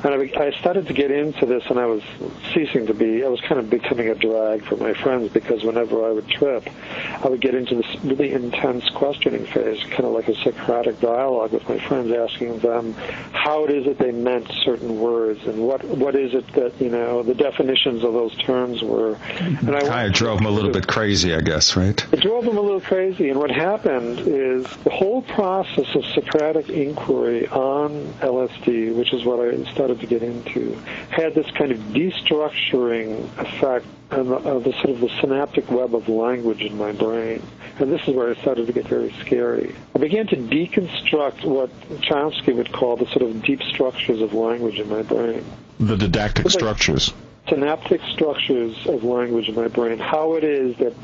[0.05, 2.03] and I, I started to get into this, and I was
[2.55, 3.25] ceasing to be.
[3.25, 6.69] I was kind of becoming a drag for my friends because whenever I would trip,
[7.25, 11.53] I would get into this really intense questioning phase, kind of like a Socratic dialogue
[11.53, 12.95] with my friends, asking them
[13.33, 16.89] how it is that they meant certain words and what what is it that you
[16.89, 19.15] know the definitions of those terms were.
[19.15, 19.69] Mm-hmm.
[19.69, 22.07] And I of drove them a little bit crazy, I guess, right?
[22.13, 26.69] It drove them a little crazy, and what happened is the whole process of Socratic
[26.69, 30.75] inquiry on LSD, which is what I started to get into,
[31.11, 35.95] had this kind of destructuring effect on the, uh, the sort of the synaptic web
[35.95, 37.43] of language in my brain.
[37.79, 39.75] And this is where it started to get very scary.
[39.95, 41.71] I began to deconstruct what
[42.01, 45.45] Chomsky would call the sort of deep structures of language in my brain.
[45.79, 47.13] The didactic structures
[47.49, 50.95] synaptic structures of language in my brain, how it is that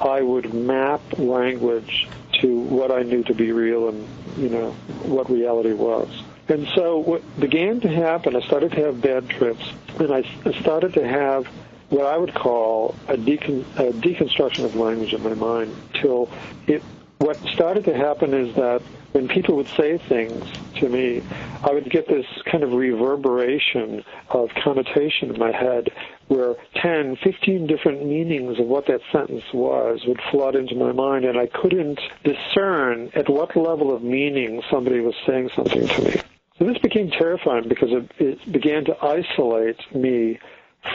[0.00, 2.08] I would map language
[2.40, 4.70] to what I knew to be real and, you know,
[5.02, 6.08] what reality was.
[6.48, 10.22] And so what began to happen, I started to have bad trips, and I
[10.60, 11.46] started to have
[11.90, 16.28] what I would call a, decon- a deconstruction of language in my mind till
[16.66, 16.82] it
[17.20, 18.80] what started to happen is that
[19.12, 20.42] when people would say things
[20.76, 21.22] to me,
[21.62, 25.90] I would get this kind of reverberation of connotation in my head
[26.28, 31.26] where 10, 15 different meanings of what that sentence was would flood into my mind,
[31.26, 36.14] and I couldn't discern at what level of meaning somebody was saying something to me.
[36.58, 40.38] So this became terrifying because it, it began to isolate me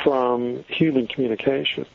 [0.03, 1.86] from human communication.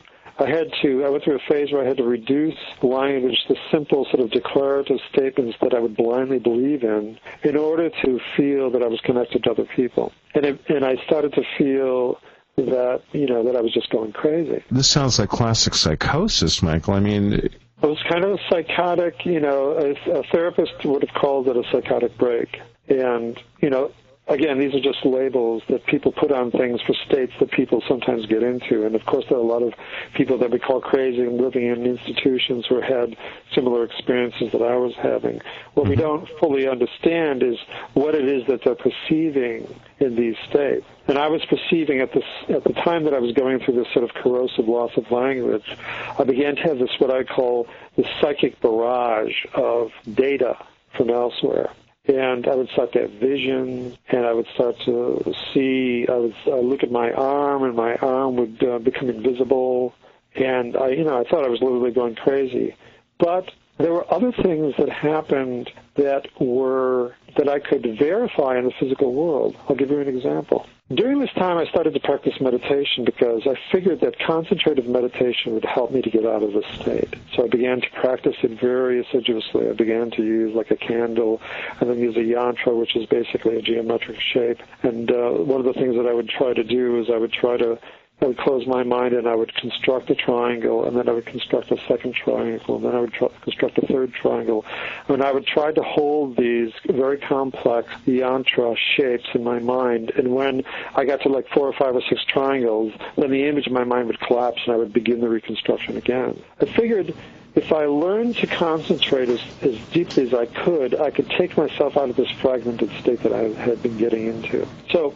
[0.41, 3.55] I had to, I went through a phase where I had to reduce language to
[3.71, 8.71] simple sort of declarative statements that I would blindly believe in in order to feel
[8.71, 10.11] that I was connected to other people.
[10.33, 12.19] And, it, and I started to feel
[12.55, 14.63] that, you know, that I was just going crazy.
[14.71, 16.95] This sounds like classic psychosis, Michael.
[16.95, 21.15] I mean, it was kind of a psychotic, you know, a, a therapist would have
[21.15, 22.59] called it a psychotic break.
[22.87, 23.91] And, you know,
[24.31, 28.25] again, these are just labels that people put on things for states that people sometimes
[28.25, 28.85] get into.
[28.85, 29.73] And of course, there are a lot of
[30.13, 33.15] people that we call crazy and living in institutions who had
[33.53, 35.41] similar experiences that I was having.
[35.73, 36.01] What we mm-hmm.
[36.01, 37.57] don't fully understand is
[37.93, 39.67] what it is that they're perceiving
[39.99, 40.85] in these states.
[41.07, 43.91] And I was perceiving at this at the time that I was going through this
[43.93, 45.77] sort of corrosive loss of language,
[46.17, 47.67] I began to have this what I call
[47.97, 50.57] the psychic barrage of data
[50.95, 51.71] from elsewhere
[52.05, 56.05] and I would start to have visions, and I would start to see.
[56.09, 59.93] I would uh, look at my arm, and my arm would uh, become invisible,
[60.35, 62.75] and I, you know, I thought I was literally going crazy.
[63.19, 68.73] But there were other things that happened that were that I could verify in the
[68.79, 69.55] physical world.
[69.69, 70.67] I'll give you an example.
[70.95, 75.63] During this time, I started to practice meditation because I figured that concentrative meditation would
[75.63, 77.13] help me to get out of this state.
[77.33, 79.69] So I began to practice it very assiduously.
[79.69, 81.39] I began to use like a candle
[81.79, 84.59] and then use a yantra, which is basically a geometric shape.
[84.83, 87.31] And uh, one of the things that I would try to do is I would
[87.31, 87.79] try to
[88.23, 91.25] I would close my mind and I would construct a triangle, and then I would
[91.25, 94.63] construct a second triangle, and then I would try, construct a third triangle.
[95.07, 100.11] And I would try to hold these very complex yantra shapes in my mind.
[100.11, 100.63] And when
[100.95, 103.85] I got to like four or five or six triangles, then the image in my
[103.85, 106.39] mind would collapse and I would begin the reconstruction again.
[106.59, 107.15] I figured
[107.55, 111.97] if I learned to concentrate as, as deeply as I could, I could take myself
[111.97, 114.67] out of this fragmented state that I had been getting into.
[114.91, 115.15] So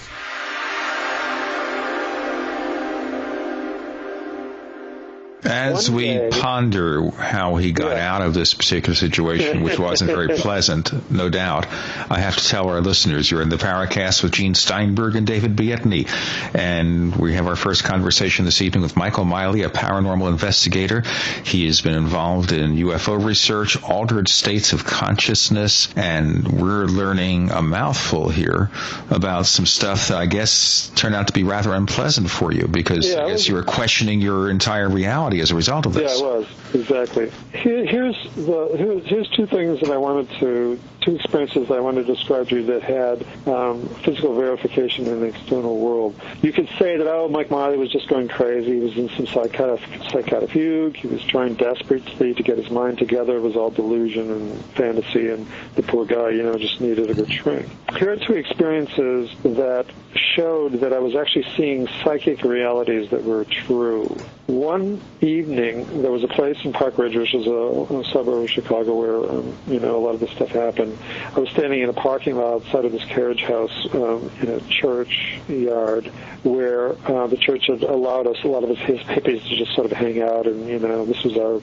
[5.44, 8.16] As we day, ponder how he got Yeah.
[8.16, 11.66] out of this particular situation, which wasn't very pleasant, no doubt,
[12.10, 15.56] I have to tell our listeners you're in the Paracast with Gene Steinberg and David
[15.56, 16.08] Biedny.
[16.54, 21.04] And we have our first conversation this evening with Michael Miley, a paranormal investigator.
[21.44, 27.62] He has been involved in UFO research, altered states of consciousness, and we're learning a
[27.62, 28.70] mouthful here
[29.10, 33.10] about some stuff that I guess turned out to be rather unpleasant for you because
[33.10, 36.20] Yeah, I guess you were questioning your entire reality as a result of this.
[36.20, 37.32] Yeah, it was exactly.
[37.54, 42.06] Here, here's the here's two things that I wanted to two experiences that I wanted
[42.06, 46.20] to describe to you that had um, physical verification in the external world.
[46.42, 48.74] You could say that oh, Mike Miley was just going crazy.
[48.74, 50.96] He was in some psychotic psychotic fugue.
[50.96, 53.38] He was trying desperately to get his mind together.
[53.38, 57.14] It was all delusion and fantasy, and the poor guy, you know, just needed a
[57.14, 57.68] good shrink.
[57.98, 63.46] Here are two experiences that showed that I was actually seeing psychic realities that were
[63.46, 64.16] true.
[64.48, 68.50] One evening, there was a place in Park Ridge, which is a, a suburb of
[68.50, 70.98] Chicago, where um, you know a lot of this stuff happened.
[71.34, 74.60] I was standing in a parking lot outside of this carriage house um, in a
[74.62, 76.08] church yard,
[76.44, 79.86] where uh, the church had allowed us, a lot of his hippies, to just sort
[79.86, 81.62] of hang out, and you know this was our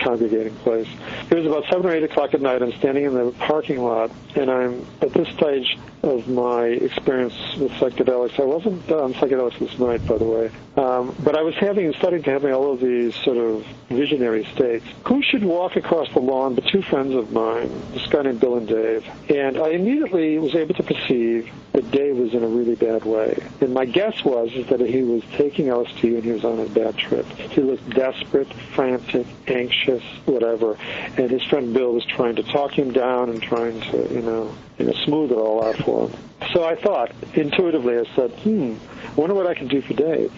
[0.00, 0.88] congregating place.
[1.30, 2.60] It was about seven or eight o'clock at night.
[2.60, 7.72] I'm standing in the parking lot, and I'm at this stage of my experience with
[7.72, 8.38] psychedelics.
[8.38, 12.22] I wasn't on psychedelics this night, by the way, um, but I was having, starting
[12.22, 14.84] to having all of these sort of visionary states.
[15.06, 18.56] Who should walk across the lawn but two friends of mine, this guy named Bill
[18.56, 22.74] and Dave, and I immediately was able to perceive that Dave was in a really
[22.74, 23.38] bad way.
[23.60, 26.66] And my guess was is that he was taking LSD and he was on a
[26.70, 27.26] bad trip.
[27.26, 30.78] He looked desperate, frantic, anxious, whatever.
[31.18, 34.54] And his friend Bill was trying to talk him down and trying to, you know,
[34.78, 36.18] you know, smooth it all out for him.
[36.52, 38.76] So I thought, intuitively, I said, hmm,
[39.14, 40.32] wonder what I can do for Dave.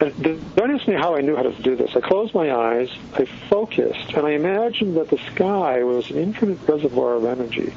[0.00, 1.94] And don't ask me how I knew how to do this.
[1.94, 6.58] I closed my eyes, I focused, and I imagined that the sky was an infinite
[6.66, 7.74] reservoir of energy,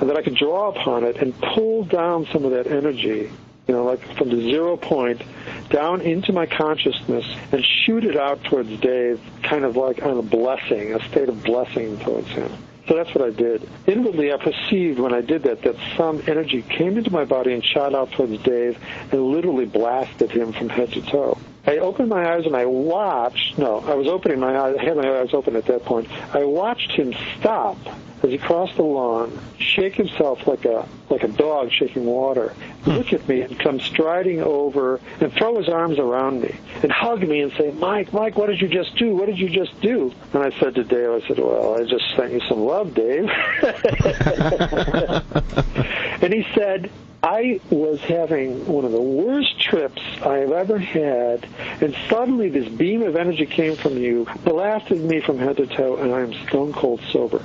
[0.00, 3.30] and that I could draw upon it and pull down some of that energy,
[3.66, 5.20] you know, like from the zero point
[5.68, 10.22] down into my consciousness and shoot it out towards Dave, kind of like on a
[10.22, 12.50] blessing, a state of blessing towards him.
[12.88, 13.68] So that's what I did.
[13.86, 17.62] Inwardly, I perceived when I did that that some energy came into my body and
[17.62, 18.78] shot out towards Dave
[19.12, 21.36] and literally blasted him from head to toe.
[21.68, 23.58] I opened my eyes and I watched.
[23.58, 24.76] No, I was opening my eyes.
[24.80, 26.08] I had my eyes open at that point.
[26.34, 27.76] I watched him stop
[28.22, 32.54] as he crossed the lawn, shake himself like a like a dog shaking water,
[32.84, 32.92] hmm.
[32.92, 37.20] look at me and come striding over and throw his arms around me and hug
[37.20, 39.14] me and say, Mike, Mike, what did you just do?
[39.14, 40.10] What did you just do?
[40.32, 43.24] And I said to Dave, I said, Well, I just sent you some love, Dave.
[46.22, 46.90] and he said,
[47.22, 51.46] I was having one of the worst trips I have ever had,
[51.80, 55.96] and suddenly this beam of energy came from you, blasted me from head to toe,
[55.96, 57.42] and I am stone cold sober.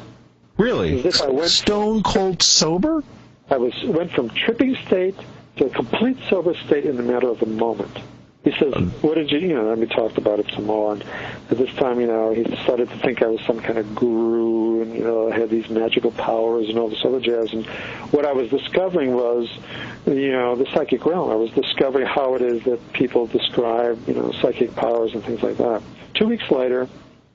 [0.57, 0.99] Really?
[0.99, 3.03] As if I went Stone cold sober?
[3.49, 5.15] I was went from tripping state
[5.57, 7.97] to a complete sober state in the matter of a moment.
[8.43, 10.93] He says, "What did you, you know?" And we talked about it some more.
[10.93, 11.03] And
[11.49, 14.81] at this time, you know, he started to think I was some kind of guru,
[14.81, 17.53] and you know, I had these magical powers and all this other jazz.
[17.53, 17.65] And
[18.11, 19.49] what I was discovering was,
[20.05, 21.29] you know, the psychic realm.
[21.31, 25.41] I was discovering how it is that people describe, you know, psychic powers and things
[25.41, 25.81] like that.
[26.13, 26.89] Two weeks later,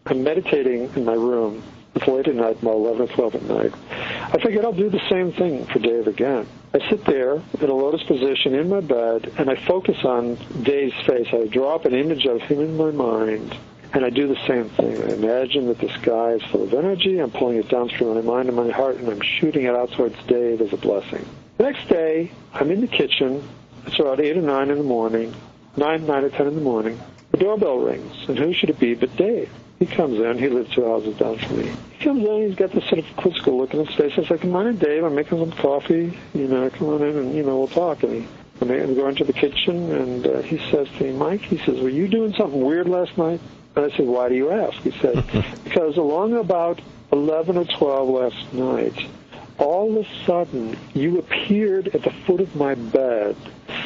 [0.04, 1.62] I'm meditating in my room.
[1.98, 3.72] It's late at night, about 11 or 12 at night.
[3.90, 6.46] I figured I'll do the same thing for Dave again.
[6.72, 10.94] I sit there in a lotus position in my bed, and I focus on Dave's
[11.06, 11.26] face.
[11.32, 13.52] I draw up an image of him in my mind,
[13.92, 14.96] and I do the same thing.
[15.02, 17.18] I imagine that the sky is full of energy.
[17.18, 19.90] I'm pulling it down through my mind and my heart, and I'm shooting it out
[19.90, 21.26] towards Dave as a blessing.
[21.56, 23.42] The next day, I'm in the kitchen.
[23.86, 25.34] It's about 8 or 9 in the morning,
[25.76, 27.00] 9, 9 or 10 in the morning.
[27.32, 29.50] The doorbell rings, and who should it be but Dave?
[29.78, 30.38] He comes in.
[30.38, 31.72] He lives two houses down from me.
[31.92, 32.48] He comes in.
[32.48, 34.12] He's got this sort of quizzical look in his face.
[34.16, 35.04] I say, "Come on in, Dave.
[35.04, 36.18] I'm making some coffee.
[36.34, 38.28] You know, come on in, and you know, we'll talk." And he,
[38.60, 41.80] and I go into the kitchen, and uh, he says to me, "Mike," he says,
[41.80, 43.40] "Were you doing something weird last night?"
[43.76, 45.24] And I said, "Why do you ask?" He said,
[45.64, 46.80] "Because along about
[47.12, 49.06] 11 or 12 last night,
[49.58, 53.36] all of a sudden you appeared at the foot of my bed,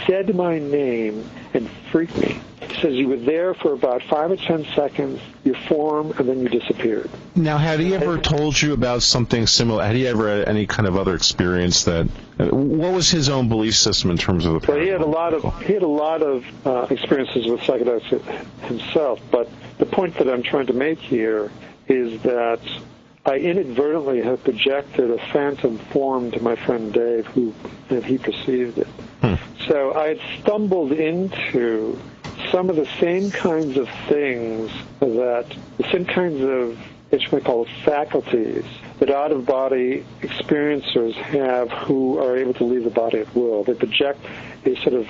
[0.07, 4.37] said my name, and freaked me." He says you were there for about five or
[4.37, 7.11] ten seconds, you formed, and then you disappeared.
[7.35, 9.85] Now, had he ever told you about something similar?
[9.85, 12.07] Had he ever had any kind of other experience that?
[12.39, 14.73] What was his own belief system in terms of the?
[14.73, 18.20] Well, he had a lot of he had a lot of uh, experiences with psychedelics
[18.62, 19.20] himself.
[19.31, 21.51] But the point that I'm trying to make here
[21.89, 22.61] is that
[23.24, 27.55] I inadvertently have projected a phantom form to my friend Dave, who
[27.89, 28.89] and he perceived it.
[29.20, 29.35] Hmm.
[29.69, 31.99] So I had stumbled into
[32.51, 35.47] some of the same kinds of things that
[35.78, 36.78] the same kinds of
[37.12, 38.65] you might call faculties
[38.99, 43.65] that out of body experiencers have who are able to leave the body at will.
[43.65, 44.20] They project
[44.65, 45.07] a sort of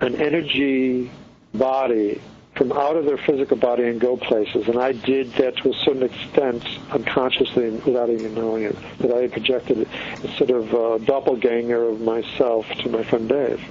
[0.00, 1.10] an energy
[1.54, 2.20] body
[2.54, 4.68] from out of their physical body and go places.
[4.68, 9.22] And I did that to a certain extent unconsciously without even knowing it, that I
[9.22, 9.88] had projected
[10.22, 13.62] a sort of uh, doppelganger of myself to my friend Dave.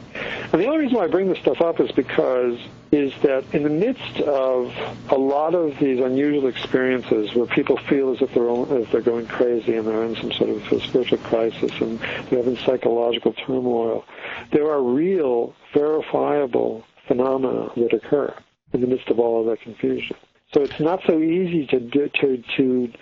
[0.52, 2.60] And the only reason why I bring this stuff up is because
[2.91, 4.76] is that in the midst of
[5.10, 9.26] a lot of these unusual experiences where people feel as if they're as they're going
[9.28, 14.03] crazy and they're in some sort of spiritual crisis and they're having psychological turmoil,
[14.52, 18.34] there are real, verifiable phenomena that occur
[18.73, 20.15] in the midst of all of that confusion.
[20.53, 22.93] So it's not so easy to to to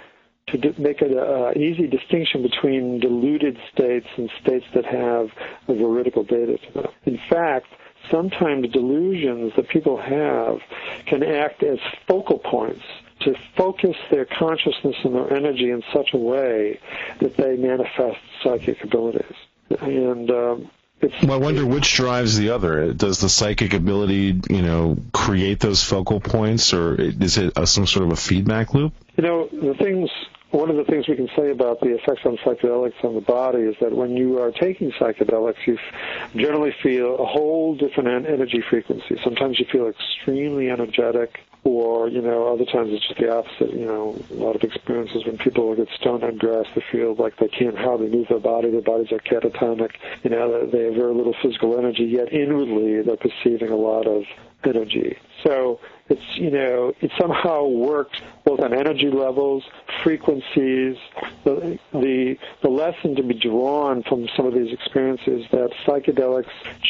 [0.48, 5.30] to make an easy distinction between diluted states and states that have
[5.68, 6.88] veridical data to them.
[7.06, 7.68] In fact,
[8.10, 10.60] sometimes delusions that people have
[11.06, 12.84] can act as focal points
[13.22, 16.80] to focus their consciousness and their energy in such a way
[17.20, 19.36] that they manifest psychic abilities.
[19.82, 20.72] And um,
[21.02, 22.94] well, I wonder which drives the other.
[22.94, 27.88] Does the psychic ability, you know, create those focal points, or is it a, some
[27.88, 28.94] sort of a feedback loop?
[29.18, 30.10] You know, the things.
[30.52, 33.60] One of the things we can say about the effects on psychedelics on the body
[33.60, 35.78] is that when you are taking psychedelics, you
[36.36, 39.20] generally feel a whole different energy frequency.
[39.24, 43.86] Sometimes you feel extremely energetic or you know other times it's just the opposite you
[43.86, 47.48] know a lot of experiences when people get stoned on grass they feel like they
[47.50, 49.92] can't hardly move their body their bodies are catatonic.
[50.24, 54.24] You know they have very little physical energy yet inwardly they're perceiving a lot of
[54.64, 55.18] energy.
[55.44, 55.80] So
[56.10, 59.64] it's you know it somehow works both on energy levels
[60.04, 60.98] frequencies
[61.44, 66.50] the the, the lesson to be drawn from some of these experiences that psychedelics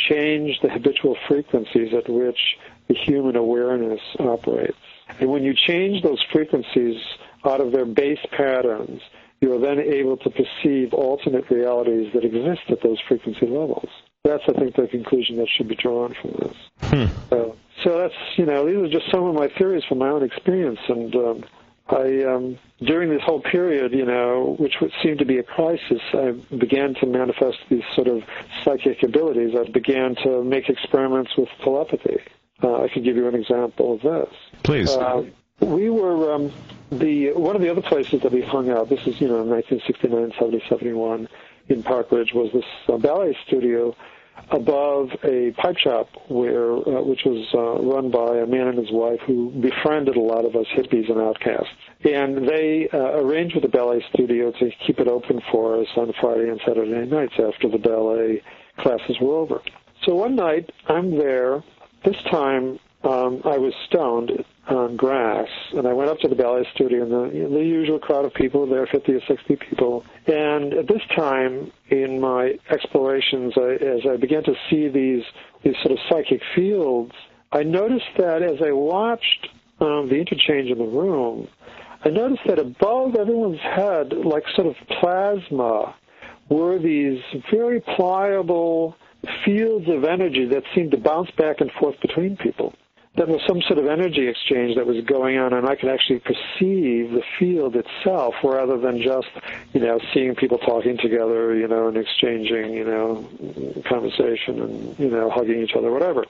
[0.09, 4.77] change the habitual frequencies at which the human awareness operates.
[5.19, 6.97] And when you change those frequencies
[7.45, 9.01] out of their base patterns,
[9.41, 13.89] you are then able to perceive alternate realities that exist at those frequency levels.
[14.23, 16.57] That's, I think, the conclusion that should be drawn from this.
[16.81, 17.05] Hmm.
[17.29, 17.48] So,
[17.84, 20.80] so that's, you know, these are just some of my theories from my own experience.
[20.88, 21.43] And um,
[21.88, 26.31] I, um, during this whole period, you know, which seemed to be a crisis, I
[26.56, 28.23] began to manifest these sort of
[28.64, 29.56] psychic abilities.
[29.56, 32.18] I began to make experiments with telepathy.
[32.61, 34.35] Uh, I could give you an example of this.
[34.64, 34.89] Please.
[34.89, 35.23] Uh,
[35.61, 36.51] we were um,
[36.91, 38.89] the one of the other places that we hung out.
[38.89, 41.27] This is you know 1969, 70, 71
[41.68, 43.95] in Park Ridge was this uh, ballet studio
[44.52, 48.91] above a pipe shop where uh, which was uh, run by a man and his
[48.91, 51.74] wife who befriended a lot of us hippies and outcasts.
[52.03, 56.14] And they uh, arranged with the ballet studio to keep it open for us on
[56.20, 58.41] Friday and Saturday nights after the ballet
[58.78, 59.61] classes were over.
[60.06, 61.64] So one night I'm there.
[62.06, 64.32] This time um, I was stoned
[64.71, 68.25] on grass, and I went up to the ballet studio, and the, the usual crowd
[68.25, 70.03] of people there, 50 or 60 people.
[70.27, 75.23] And at this time in my explorations, I, as I began to see these
[75.63, 77.11] these sort of psychic fields,
[77.51, 79.49] I noticed that as I watched
[79.81, 81.47] um, the interchange in the room,
[82.05, 85.95] I noticed that above everyone's head, like sort of plasma,
[86.49, 87.19] were these
[87.51, 88.95] very pliable
[89.43, 92.73] fields of energy that seemed to bounce back and forth between people
[93.19, 96.19] there was some sort of energy exchange that was going on, and I could actually
[96.19, 99.27] perceive the field itself rather than just,
[99.73, 103.27] you know, seeing people talking together, you know, and exchanging, you know,
[103.89, 106.23] conversation and, you know, hugging each other, whatever.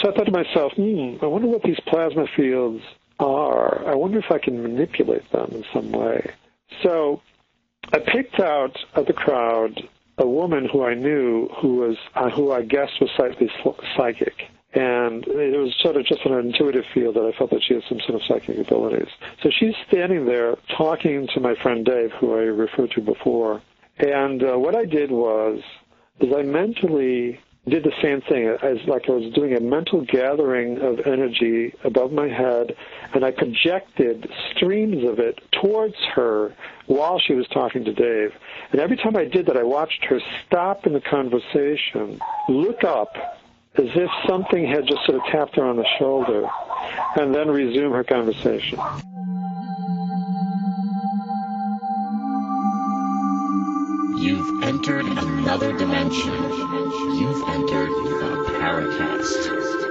[0.00, 2.84] So I thought to myself, hmm, I wonder what these plasma fields
[3.18, 3.84] are.
[3.84, 6.30] I wonder if I can manipulate them in some way.
[6.80, 7.22] So
[7.92, 9.82] I picked out of the crowd
[10.16, 13.50] a woman who I knew who was, uh, who I guessed was slightly
[13.96, 14.48] psychic
[14.78, 17.82] and it was sort of just an intuitive feel that I felt that she had
[17.88, 19.08] some sort of psychic abilities.
[19.42, 23.60] So she's standing there talking to my friend Dave, who I referred to before.
[23.98, 25.60] And uh, what I did was,
[26.20, 30.80] is I mentally did the same thing as like I was doing a mental gathering
[30.80, 32.76] of energy above my head,
[33.14, 36.54] and I projected streams of it towards her
[36.86, 38.32] while she was talking to Dave.
[38.70, 43.37] And every time I did that, I watched her stop in the conversation, look up,
[43.76, 46.48] as if something had just sort of tapped her on the shoulder,
[47.16, 48.78] and then resume her conversation.
[54.18, 56.34] You've entered another dimension.
[57.18, 59.87] You've entered the Paracast.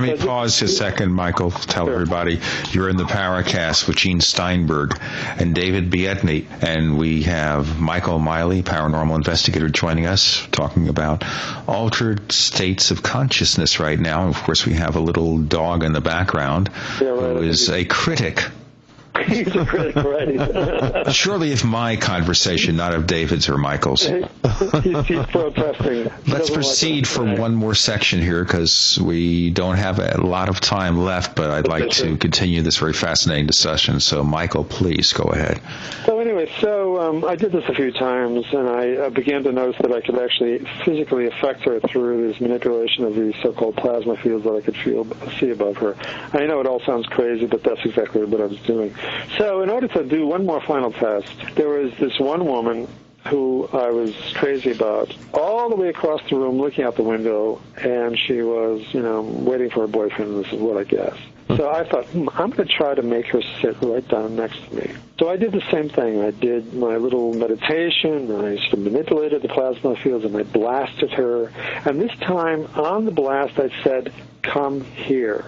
[0.00, 1.50] Let me pause a second, Michael.
[1.50, 1.94] Tell sure.
[1.94, 2.40] everybody
[2.72, 4.98] you're in the Paracast with Gene Steinberg
[5.38, 11.24] and David Biedny, and we have Michael Miley, paranormal investigator, joining us, talking about
[11.68, 14.28] altered states of consciousness right now.
[14.28, 16.70] Of course, we have a little dog in the background
[17.00, 17.36] yeah, right.
[17.36, 18.42] who is a critic
[19.26, 21.12] He's a critic, right?
[21.14, 24.02] Surely, if my conversation, not of David's or Michael's.
[24.02, 26.10] he's, he's protesting.
[26.26, 30.60] Let's proceed like for one more section here because we don't have a lot of
[30.60, 34.00] time left, but I'd like to continue this very fascinating discussion.
[34.00, 35.60] So, Michael, please go ahead.
[36.58, 40.00] So, um, I did this a few times, and I began to notice that I
[40.00, 44.60] could actually physically affect her through this manipulation of these so-called plasma fields that I
[44.60, 45.06] could feel
[45.38, 45.96] see above her.
[46.32, 48.94] I know it all sounds crazy, but that's exactly what I was doing.
[49.38, 52.88] So, in order to do one more final test, there was this one woman
[53.26, 57.60] who I was crazy about, all the way across the room looking out the window,
[57.76, 60.44] and she was, you know, waiting for her boyfriend.
[60.44, 61.16] This is what I guess.
[61.56, 64.64] So I thought, hmm, I'm going to try to make her sit right down next
[64.68, 64.92] to me.
[65.18, 66.22] So I did the same thing.
[66.22, 68.30] I did my little meditation.
[68.30, 71.52] I sort of manipulated the plasma fields, and I blasted her.
[71.84, 74.12] And this time, on the blast, I said,
[74.42, 75.44] "Come here."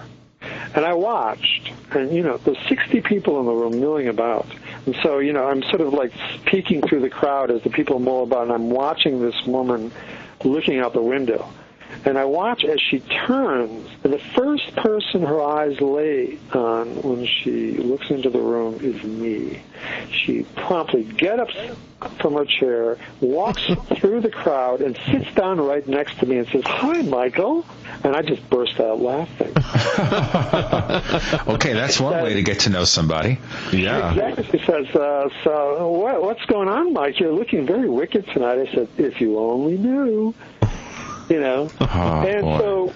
[0.75, 4.45] And I watched, and you know, there's 60 people in the room milling about.
[4.85, 6.11] And so, you know, I'm sort of like
[6.45, 9.91] peeking through the crowd as the people mull about, and I'm watching this woman
[10.43, 11.49] looking out the window.
[12.05, 17.25] And I watch as she turns, and the first person her eyes lay on when
[17.25, 19.61] she looks into the room is me.
[20.11, 21.49] She promptly gets up
[22.19, 23.61] from her chair, walks
[23.95, 27.65] through the crowd, and sits down right next to me and says, Hi, Michael.
[28.03, 29.53] And I just burst out laughing.
[31.55, 33.39] okay, that's one way to get to know somebody.
[33.71, 34.11] Yeah.
[34.11, 34.59] Exactly.
[34.59, 37.19] She says, uh, So, what, what's going on, Mike?
[37.19, 38.59] You're looking very wicked tonight.
[38.59, 40.33] I said, If you only knew
[41.33, 41.69] you know.
[41.81, 42.57] Oh, and boy.
[42.59, 42.93] so,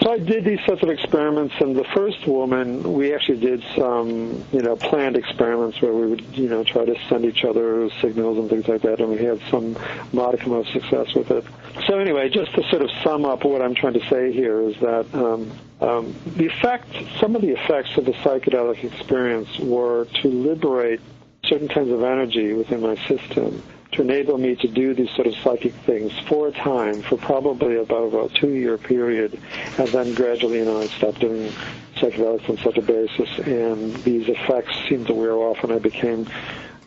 [0.00, 4.44] so I did these sorts of experiments, and the first woman, we actually did some,
[4.52, 8.38] you know, planned experiments where we would, you know, try to send each other signals
[8.38, 9.76] and things like that, and we had some
[10.12, 11.44] modicum of success with it.
[11.88, 14.76] So anyway, just to sort of sum up what I'm trying to say here is
[14.76, 15.50] that um,
[15.80, 16.88] um, the effect,
[17.18, 21.00] some of the effects of the psychedelic experience were to liberate
[21.44, 23.60] certain kinds of energy within my system
[23.92, 27.76] to enable me to do these sort of psychic things for a time, for probably
[27.76, 29.38] about a two-year period,
[29.78, 31.52] and then gradually, you know, I stopped doing
[31.96, 36.26] psychedelics on such a basis, and these effects seemed to wear off, and I became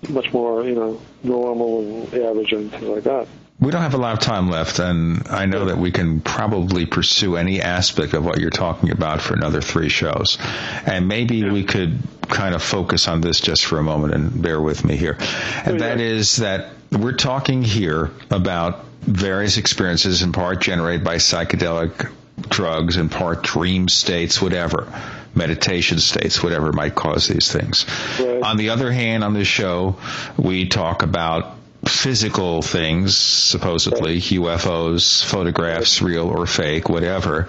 [0.09, 3.27] much more, you know, normal and average and things like that.
[3.57, 6.85] We don't have a lot of time left, and I know that we can probably
[6.85, 10.37] pursue any aspect of what you're talking about for another three shows.
[10.85, 14.59] And maybe we could kind of focus on this just for a moment and bear
[14.59, 15.17] with me here.
[15.63, 22.11] And that is that we're talking here about various experiences in part generated by psychedelic
[22.49, 24.91] drugs, in part dream states, whatever
[25.35, 27.85] meditation states, whatever might cause these things.
[28.19, 28.41] Right.
[28.41, 29.97] On the other hand, on this show,
[30.37, 31.55] we talk about
[31.87, 37.47] physical things, supposedly UFOs, photographs, real or fake, whatever.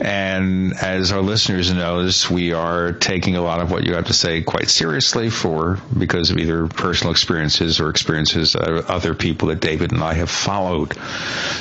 [0.00, 4.12] And as our listeners knows, we are taking a lot of what you have to
[4.12, 9.60] say quite seriously for because of either personal experiences or experiences of other people that
[9.60, 10.96] David and I have followed.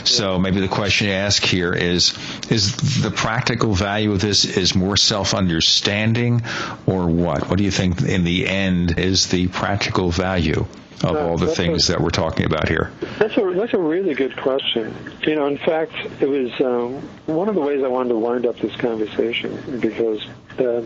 [0.04, 2.14] So maybe the question to ask here is:
[2.50, 6.42] Is the practical value of this is more self-understanding,
[6.86, 7.50] or what?
[7.50, 10.66] What do you think in the end is the practical value?
[11.03, 12.91] Of all the things a, that we're talking about here?
[13.18, 14.94] That's a that's a really good question.
[15.22, 18.45] You know, in fact, it was um, one of the ways I wanted to wind
[18.45, 20.26] up this conversation because.
[20.57, 20.84] Uh,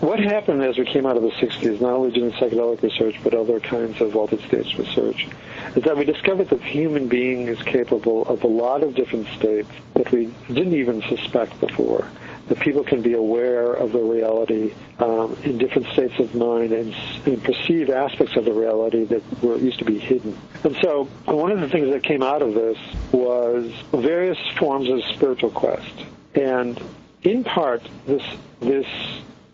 [0.00, 3.32] what happened as we came out of the 60s, not only doing psychedelic research, but
[3.32, 5.26] other kinds of altered states research,
[5.74, 9.26] is that we discovered that the human being is capable of a lot of different
[9.28, 12.06] states that we didn't even suspect before
[12.48, 16.94] that people can be aware of the reality um, in different states of mind and,
[17.26, 20.36] and, perceive aspects of the reality that were used to be hidden.
[20.62, 22.78] And so one of the things that came out of this
[23.12, 25.92] was various forms of spiritual quest.
[26.34, 26.80] And
[27.22, 28.22] in part, this
[28.60, 28.86] this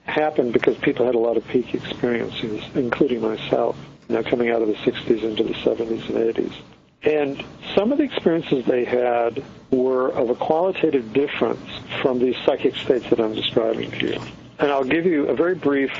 [0.05, 3.77] happened because people had a lot of peak experiences, including myself,
[4.12, 6.52] know, coming out of the 60s into the 70s and 80s.
[7.05, 7.43] And
[7.74, 11.69] some of the experiences they had were of a qualitative difference
[12.01, 14.20] from these psychic states that I'm describing to you.
[14.59, 15.91] And I'll give you a very brief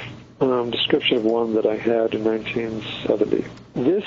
[0.41, 3.45] um, description of one that I had in 1970.
[3.75, 4.05] This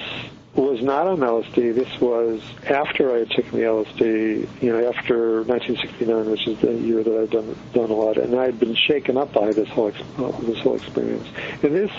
[0.55, 1.75] was not on LSD.
[1.75, 6.73] This was after I had taken the LSD, you know, after 1969, which is the
[6.73, 9.67] year that I'd done, done a lot, and I had been shaken up by this
[9.69, 11.27] whole uh, this whole experience.
[11.61, 11.91] In this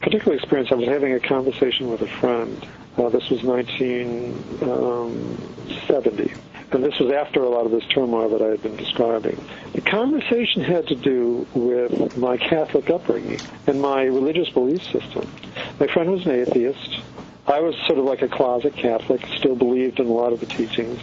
[0.00, 2.66] particular experience, I was having a conversation with a friend.
[2.96, 6.32] Uh, this was 1970.
[6.72, 9.44] And this was after a lot of this turmoil that I had been describing.
[9.72, 15.28] The conversation had to do with my Catholic upbringing and my religious belief system.
[15.80, 17.00] My friend was an atheist.
[17.46, 20.46] I was sort of like a closet Catholic, still believed in a lot of the
[20.46, 21.00] teachings.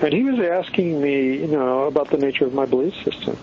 [0.00, 3.36] And he was asking me, you know, about the nature of my belief system.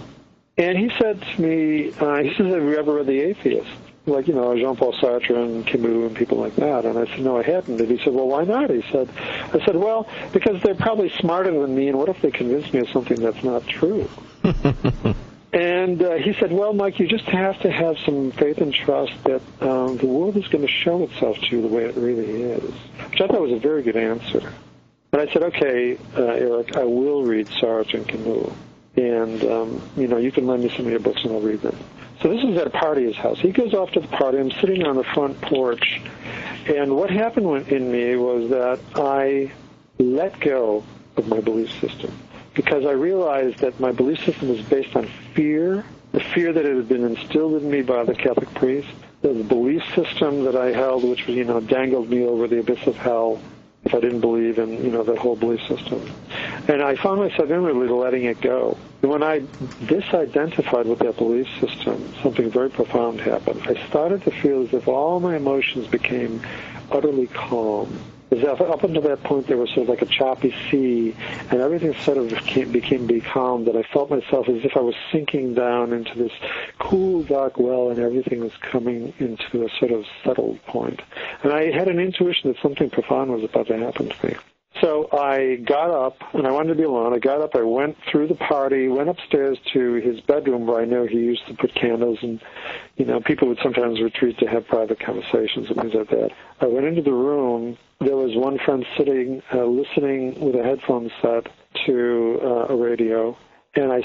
[0.58, 3.70] And he said to me, uh, he says, have you ever read The Atheist?
[4.08, 6.86] Like you know Jean-Paul Sartre and Camus and people like that.
[6.86, 7.80] And I said, no, I hadn't.
[7.80, 8.70] And he said, well, why not?
[8.70, 12.32] He said, I said, well, because they're probably smarter than me, and what if they
[12.32, 14.10] convince me of something that's not true?
[15.54, 19.14] and uh, he said, well, Mike, you just have to have some faith and trust
[19.26, 22.44] that um, the world is going to show itself to you the way it really
[22.44, 22.74] is.
[23.10, 24.54] Which I thought was a very good answer.
[25.14, 28.54] And I said, okay, uh, Eric, I will read Sartre and Camus.
[28.98, 31.62] And, um, you know, you can lend me some of your books and I'll read
[31.62, 31.78] them.
[32.22, 33.40] So this is at a party his house.
[33.40, 34.40] He goes off to the party.
[34.40, 36.02] I'm sitting on the front porch.
[36.68, 39.52] And what happened in me was that I
[40.00, 40.84] let go
[41.16, 42.12] of my belief system
[42.54, 46.76] because I realized that my belief system was based on fear, the fear that it
[46.76, 48.90] had been instilled in me by the Catholic priest,
[49.22, 52.86] the belief system that I held, which was, you know, dangled me over the abyss
[52.88, 53.40] of hell
[53.88, 56.02] if I didn't believe in, you know, that whole belief system.
[56.68, 58.78] And I found myself inwardly letting it go.
[59.02, 59.40] And when I
[59.86, 63.62] disidentified with that belief system, something very profound happened.
[63.66, 66.42] I started to feel as if all my emotions became
[66.92, 67.98] utterly calm
[68.32, 71.16] is that up until that point there was sort of like a choppy sea,
[71.50, 73.68] and everything sort of became, became becalmed.
[73.68, 76.32] That I felt myself as if I was sinking down into this
[76.80, 81.02] cool, dark well, and everything was coming into a sort of settled point.
[81.44, 84.36] And I had an intuition that something profound was about to happen to me.
[84.82, 87.14] So I got up, and I wanted to be alone.
[87.14, 90.86] I got up, I went through the party, went upstairs to his bedroom where I
[90.86, 92.40] know he used to put candles, and,
[92.96, 96.32] you know, people would sometimes retreat to have private conversations and things like that.
[96.62, 97.78] I went into the room.
[98.00, 101.48] There was one friend sitting, uh, listening with a headphone set
[101.88, 103.36] to uh, a radio,
[103.74, 104.04] and I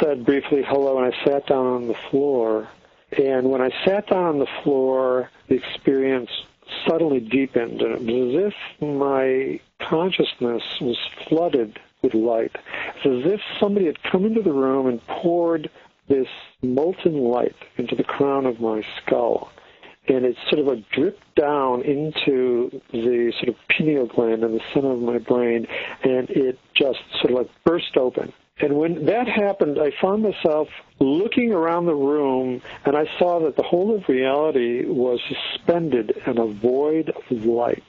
[0.00, 2.68] said briefly hello, and I sat down on the floor.
[3.16, 6.30] And when I sat down on the floor, the experience
[6.86, 10.98] suddenly deepened, and it was as if my consciousness was
[11.28, 12.56] flooded with light.
[12.96, 15.70] It's as if somebody had come into the room and poured
[16.08, 16.28] this
[16.62, 19.50] molten light into the crown of my skull.
[20.08, 24.60] and it sort of like dripped down into the sort of pineal gland in the
[24.74, 25.66] center of my brain,
[26.02, 28.32] and it just sort of like burst open.
[28.62, 30.68] And when that happened, I found myself
[30.98, 36.38] looking around the room, and I saw that the whole of reality was suspended in
[36.38, 37.84] a void of light.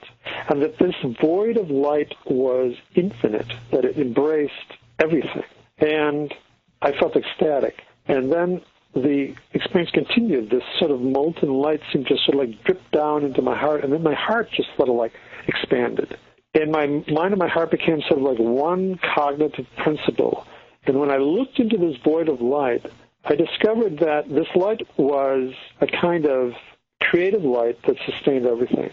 [0.48, 4.52] And that this void of light was infinite, that it embraced
[4.98, 5.44] everything.
[5.78, 6.32] And
[6.80, 7.82] I felt ecstatic.
[8.06, 8.62] And then
[8.94, 10.50] the experience continued.
[10.50, 13.84] This sort of molten light seemed to sort of like drip down into my heart,
[13.84, 15.12] and then my heart just sort of like
[15.48, 16.16] expanded.
[16.54, 20.46] And my mind and my heart became sort of like one cognitive principle.
[20.84, 22.84] And when I looked into this void of light,
[23.24, 26.54] I discovered that this light was a kind of
[27.00, 28.90] creative light that sustained everything.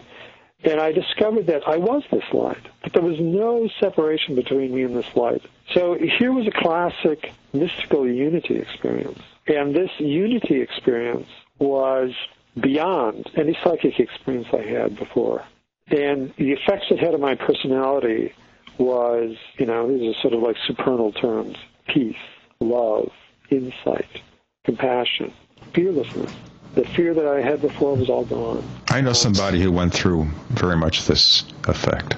[0.62, 4.82] And I discovered that I was this light, but there was no separation between me
[4.82, 5.42] and this light.
[5.72, 9.20] So here was a classic mystical unity experience.
[9.46, 12.12] And this unity experience was
[12.60, 15.44] beyond any psychic experience I had before.
[15.88, 18.34] And the effects it had on my personality
[18.78, 21.56] was, you know, these are sort of like supernal terms
[21.92, 22.16] peace,
[22.60, 23.10] love,
[23.50, 24.22] insight,
[24.64, 25.32] compassion,
[25.72, 26.32] fearlessness.
[26.74, 28.62] The fear that I had before was all gone.
[28.88, 32.14] I know somebody who went through very much this effect.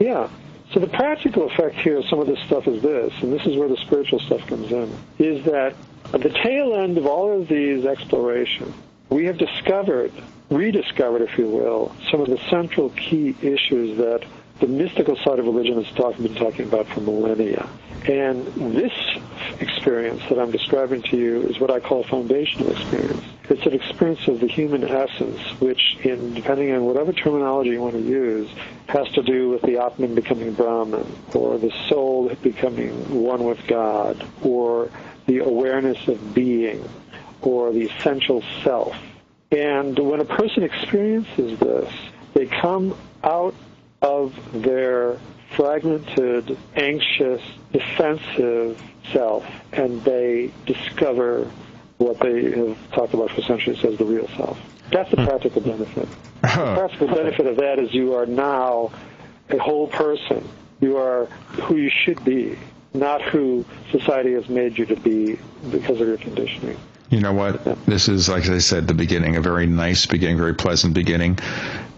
[0.00, 0.28] Yeah.
[0.72, 3.56] So the practical effect here of some of this stuff is this, and this is
[3.56, 5.74] where the spiritual stuff comes in, is that
[6.12, 8.74] at the tail end of all of these explorations,
[9.10, 10.12] we have discovered,
[10.50, 14.24] rediscovered, if you will, some of the central key issues that
[14.60, 17.68] the mystical side of religion has talk, been talking about for millennia.
[18.08, 18.92] And this
[19.60, 23.22] experience that I'm describing to you is what I call foundational experience.
[23.48, 27.94] It's an experience of the human essence, which, in depending on whatever terminology you want
[27.94, 28.50] to use,
[28.88, 34.26] has to do with the Atman becoming Brahman, or the soul becoming one with God,
[34.42, 34.90] or
[35.26, 36.88] the awareness of being,
[37.40, 38.96] or the essential self.
[39.52, 41.92] And when a person experiences this,
[42.34, 43.54] they come out
[44.00, 45.18] of their
[45.50, 47.42] fragmented, anxious,
[47.72, 48.80] defensive
[49.12, 51.50] self, and they discover
[51.98, 54.58] what they have talked about for centuries as the real self.
[54.90, 55.26] That's the hmm.
[55.26, 56.08] practical benefit.
[56.42, 58.90] The practical benefit of that is you are now
[59.48, 60.46] a whole person.
[60.80, 62.58] You are who you should be,
[62.92, 65.38] not who society has made you to be
[65.70, 66.76] because of your conditioning.
[67.10, 67.64] You know what?
[67.86, 71.38] This is, like I said, the beginning, a very nice beginning, very pleasant beginning.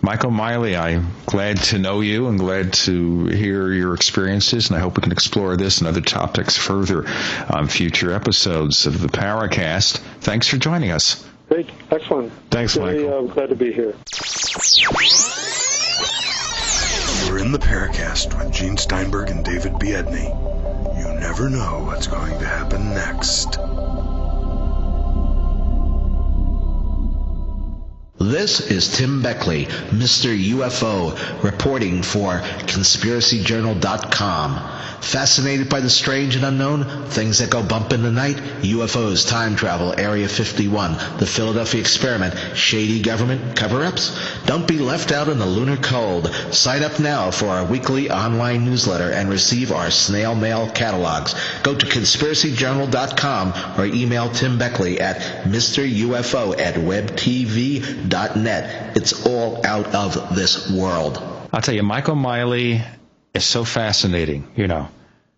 [0.04, 4.80] Michael Miley, I'm glad to know you and glad to hear your experiences, and I
[4.80, 7.06] hope we can explore this and other topics further
[7.48, 9.96] on future episodes of the Paracast.
[10.20, 11.26] Thanks for joining us.
[11.48, 12.32] Great, excellent.
[12.50, 13.30] Thanks, Very, Michael.
[13.30, 13.94] uh, glad to be here.
[17.26, 20.28] You're in the Paracast with Gene Steinberg and David Biedny.
[20.98, 23.58] You never know what's going to happen next.
[28.20, 30.28] This is Tim Beckley, Mr.
[30.50, 34.70] UFO, reporting for ConspiracyJournal.com.
[35.00, 39.54] Fascinated by the strange and unknown, things that go bump in the night, UFOs, time
[39.56, 44.18] travel, Area 51, the Philadelphia experiment, shady government cover-ups?
[44.46, 46.32] Don't be left out in the lunar cold.
[46.52, 51.34] Sign up now for our weekly online newsletter and receive our snail mail catalogs.
[51.62, 56.74] Go to ConspiracyJournal.com or email Tim Beckley at MrUFO at
[58.08, 58.96] WebTV.net.
[58.96, 61.18] It's all out of this world.
[61.52, 62.82] I'll tell you, Michael Miley
[63.32, 64.88] is so fascinating, you know.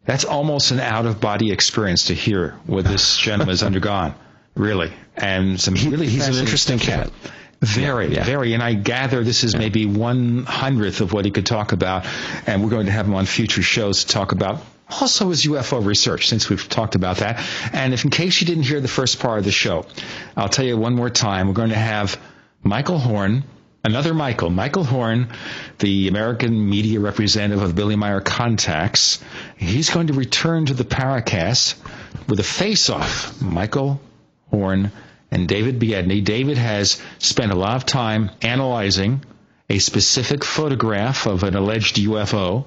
[0.04, 4.14] That's almost an out of body experience to hear what this gentleman has undergone,
[4.54, 4.92] really.
[5.16, 7.10] And some really he's an interesting stuff.
[7.10, 7.32] cat.
[7.60, 8.24] Very, Yeah.
[8.24, 8.52] very.
[8.52, 12.04] And I gather this is maybe one hundredth of what he could talk about.
[12.46, 15.84] And we're going to have him on future shows to talk about also his UFO
[15.84, 17.44] research, since we've talked about that.
[17.72, 19.84] And if in case you didn't hear the first part of the show,
[20.36, 21.48] I'll tell you one more time.
[21.48, 22.20] We're going to have
[22.66, 23.44] Michael Horn,
[23.84, 25.28] another Michael, Michael Horn,
[25.78, 29.22] the American media representative of Billy Meier Contacts.
[29.56, 31.76] He's going to return to the Paracast
[32.28, 33.40] with a face-off.
[33.40, 34.00] Michael
[34.50, 34.90] Horn
[35.30, 36.24] and David Biedny.
[36.24, 39.22] David has spent a lot of time analyzing
[39.70, 42.64] a specific photograph of an alleged UFO.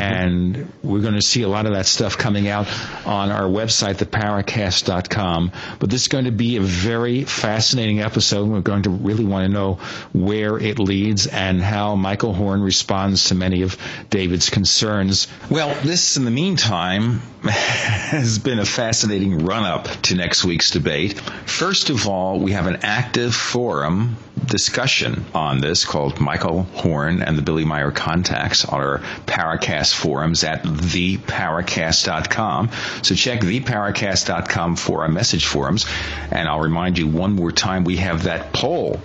[0.00, 2.66] And we're going to see a lot of that stuff coming out
[3.06, 5.52] on our website, theparacast.com.
[5.78, 8.48] But this is going to be a very fascinating episode.
[8.48, 9.74] We're going to really want to know
[10.12, 13.76] where it leads and how Michael Horn responds to many of
[14.08, 15.28] David's concerns.
[15.50, 21.18] Well, this, in the meantime, has been a fascinating run up to next week's debate.
[21.20, 24.16] First of all, we have an active forum
[24.46, 30.44] discussion on this called Michael Horn and the Billy Meier Contacts on our Paracast Forums
[30.44, 32.70] at theparacast.com.
[33.02, 35.86] So check theparacast.com for our message forums.
[36.30, 39.00] And I'll remind you one more time we have that poll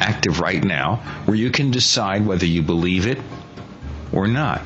[0.00, 0.96] active right now
[1.26, 3.20] where you can decide whether you believe it
[4.12, 4.62] or not.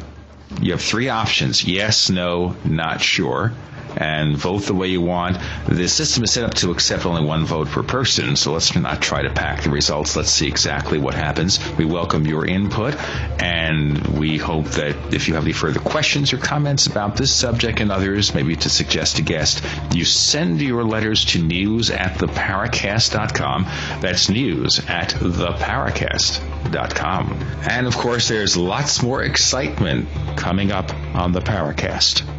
[0.61, 3.53] You have three options yes, no, not sure
[3.97, 5.39] and vote the way you want.
[5.67, 9.01] The system is set up to accept only one vote per person, so let's not
[9.01, 10.17] try to pack the results.
[10.17, 11.59] Let's see exactly what happens.
[11.77, 12.97] We welcome your input,
[13.41, 17.81] and we hope that if you have any further questions or comments about this subject
[17.81, 23.65] and others, maybe to suggest a guest, you send your letters to news at theparacast.com.
[24.01, 27.33] That's news at theparacast.com.
[27.69, 32.38] And of course, there's lots more excitement coming up on the Paracast.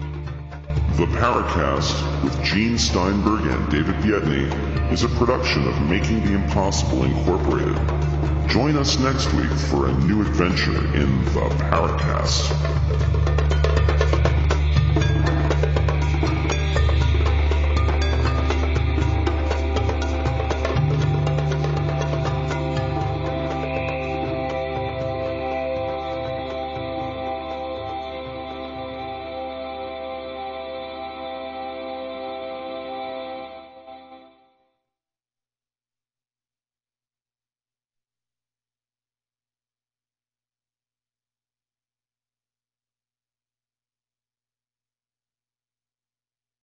[0.98, 7.04] The Paracast with Gene Steinberg and David Biedny is a production of Making the Impossible
[7.04, 7.78] Incorporated.
[8.50, 12.50] Join us next week for a new adventure in the Paracast.